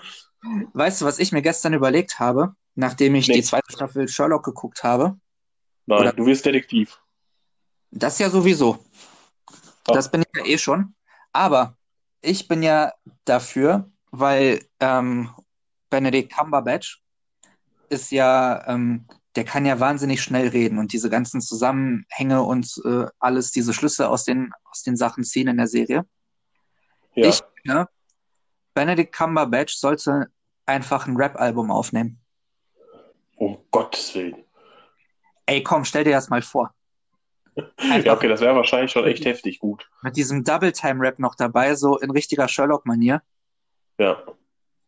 [0.73, 3.35] Weißt du, was ich mir gestern überlegt habe, nachdem ich Nee.
[3.35, 5.15] die zweite Staffel Sherlock geguckt habe?
[5.85, 6.99] Nein, Oder- du wirst Detektiv.
[7.91, 8.79] Das ja sowieso.
[9.85, 10.95] Das bin ich ja eh schon.
[11.31, 11.77] Aber
[12.21, 12.93] ich bin ja
[13.25, 15.29] dafür, weil ähm,
[15.89, 17.03] Benedict Cumberbatch
[17.89, 19.05] ist ja, ähm,
[19.35, 24.09] der kann ja wahnsinnig schnell reden und diese ganzen Zusammenhänge und äh, alles, diese Schlüsse
[24.09, 26.05] aus den, aus den Sachen ziehen in der Serie.
[27.15, 27.27] Ja.
[27.27, 27.87] Ich finde,
[28.73, 30.27] Benedict Cumberbatch sollte
[30.65, 32.19] einfach ein Rap-Album aufnehmen.
[33.35, 34.43] Um Gottes Willen.
[35.45, 36.73] Ey, komm, stell dir das mal vor.
[37.77, 39.89] Einfach Ja, okay, das wäre wahrscheinlich schon echt heftig gut.
[40.01, 43.21] mit diesem Double-Time-Rap noch dabei, so in richtiger Sherlock-Manier.
[43.97, 44.23] Ja.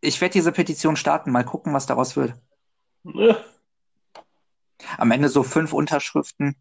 [0.02, 2.34] Ich werde diese Petition starten, mal gucken, was daraus wird.
[3.04, 3.38] Ja.
[4.98, 6.56] Am Ende so fünf Unterschriften.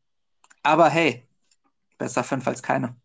[0.62, 1.26] Aber hey,
[1.98, 2.96] besser fünf als keine.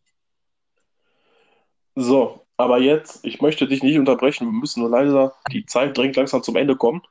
[1.95, 4.47] So, aber jetzt, ich möchte dich nicht unterbrechen.
[4.47, 7.01] Wir müssen nur leider, die Zeit drängt langsam zum Ende kommen.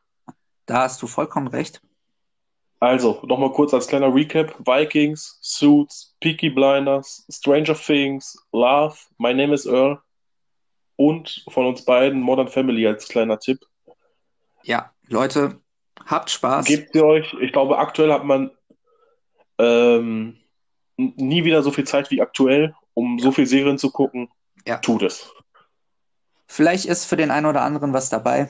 [0.66, 1.82] Da hast du vollkommen recht.
[2.80, 4.54] Also, nochmal kurz als kleiner Recap.
[4.60, 10.00] Vikings, Suits, Peaky Blinders, Stranger Things, Love, My Name is Earl
[10.96, 13.60] und von uns beiden Modern Family als kleiner Tipp.
[14.62, 15.60] Ja, Leute,
[16.06, 16.66] habt Spaß.
[16.66, 18.50] Gebt ihr euch, ich glaube, aktuell hat man
[19.58, 20.38] ähm,
[20.96, 24.28] nie wieder so viel Zeit wie aktuell, um so viel Serien zu gucken.
[24.66, 24.78] Ja.
[24.78, 25.32] Tut es.
[26.46, 28.48] Vielleicht ist für den einen oder anderen was dabei.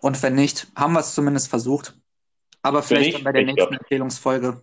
[0.00, 1.99] Und wenn nicht, haben wir es zumindest versucht.
[2.62, 3.82] Aber vielleicht nicht, dann bei der nächsten gehabt.
[3.82, 4.60] Empfehlungsfolge.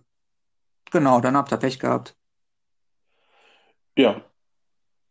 [0.90, 2.16] Genau, dann habt ihr Pech gehabt.
[3.96, 4.22] Ja.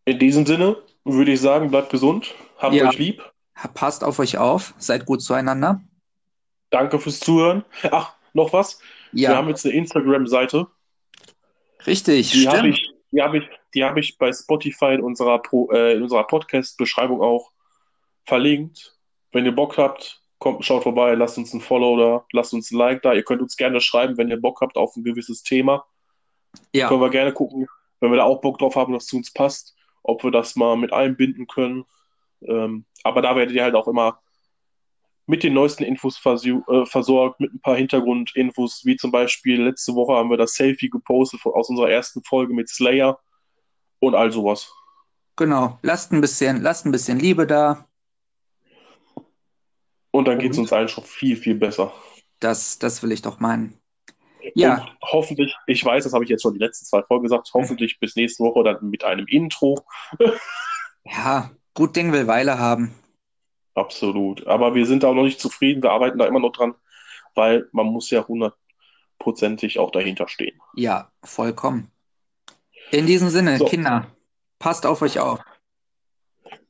[0.05, 2.89] In diesem Sinne würde ich sagen, bleibt gesund, habt Ja.
[2.89, 3.23] euch lieb.
[3.73, 5.81] Passt auf euch auf, seid gut zueinander.
[6.69, 7.65] Danke fürs Zuhören.
[7.91, 8.79] Ach, noch was?
[9.11, 10.67] Wir haben Ja, jetzt eine Instagram-Seite.
[11.85, 12.73] richtig, Die habe stimmt.
[12.77, 16.25] ich, die habe ich, die habe ich bei Spotify in unserer Pro, äh, in unserer
[16.25, 17.51] Podcast-Beschreibung auch
[18.25, 18.97] verlinkt.
[19.31, 22.77] Wenn ihr Bock habt, kommt, schaut vorbei, lasst uns ein Follow da, lasst uns ein
[22.77, 23.13] Like da.
[23.13, 25.85] Ihr könnt uns gerne schreiben, wenn ihr Bock habt auf ein gewisses Thema.
[26.73, 27.67] Ja, Können wir gerne gucken,
[27.99, 30.55] wenn wir da auch Bock drauf haben, dass es zu uns passt, ob wir das
[30.55, 31.85] mal mit einbinden können.
[32.41, 34.19] Ähm, aber da werdet ihr halt auch immer
[35.27, 40.13] mit den neuesten Infos äh, versorgt, mit ein paar Hintergrundinfos, wie zum Beispiel letzte Woche
[40.15, 43.19] haben wir das Selfie gepostet aus unserer ersten Folge mit Slayer
[43.99, 44.71] und all sowas.
[45.35, 45.77] genau.
[45.81, 47.87] Lasst ein bisschen, lasst ein bisschen Liebe da.
[50.17, 51.93] Und dann geht es uns allen schon viel, viel besser.
[52.39, 53.79] Das, das will ich doch meinen.
[54.55, 57.51] Ja, Und hoffentlich, ich weiß, das habe ich jetzt schon die letzten zwei Folgen gesagt,
[57.53, 59.85] hoffentlich bis nächste Woche dann mit einem Intro.
[61.05, 62.95] ja, gut Ding will Weile haben.
[63.75, 64.47] Absolut.
[64.47, 66.73] Aber wir sind da auch noch nicht zufrieden, wir arbeiten da immer noch dran,
[67.35, 70.59] weil man muss ja hundertprozentig auch dahinter stehen.
[70.75, 71.91] Ja, vollkommen.
[72.89, 73.65] In diesem Sinne, So.
[73.65, 74.07] Kinder,
[74.57, 75.41] passt auf euch auf.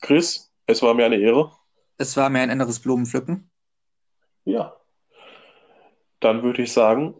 [0.01, 1.53] Chris, es war mir eine Ehre.
[1.97, 3.49] Es war mir ein inneres Blumenpflücken.
[4.45, 4.75] Ja.
[6.19, 7.15] Dann würde ich sagen,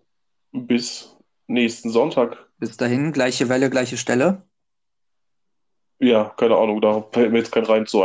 [0.51, 1.17] bis
[1.47, 2.49] nächsten Sonntag.
[2.57, 4.43] Bis dahin, gleiche Welle, gleiche Stelle.
[5.99, 7.95] Ja, keine Ahnung, da fällt mir jetzt kein rein zu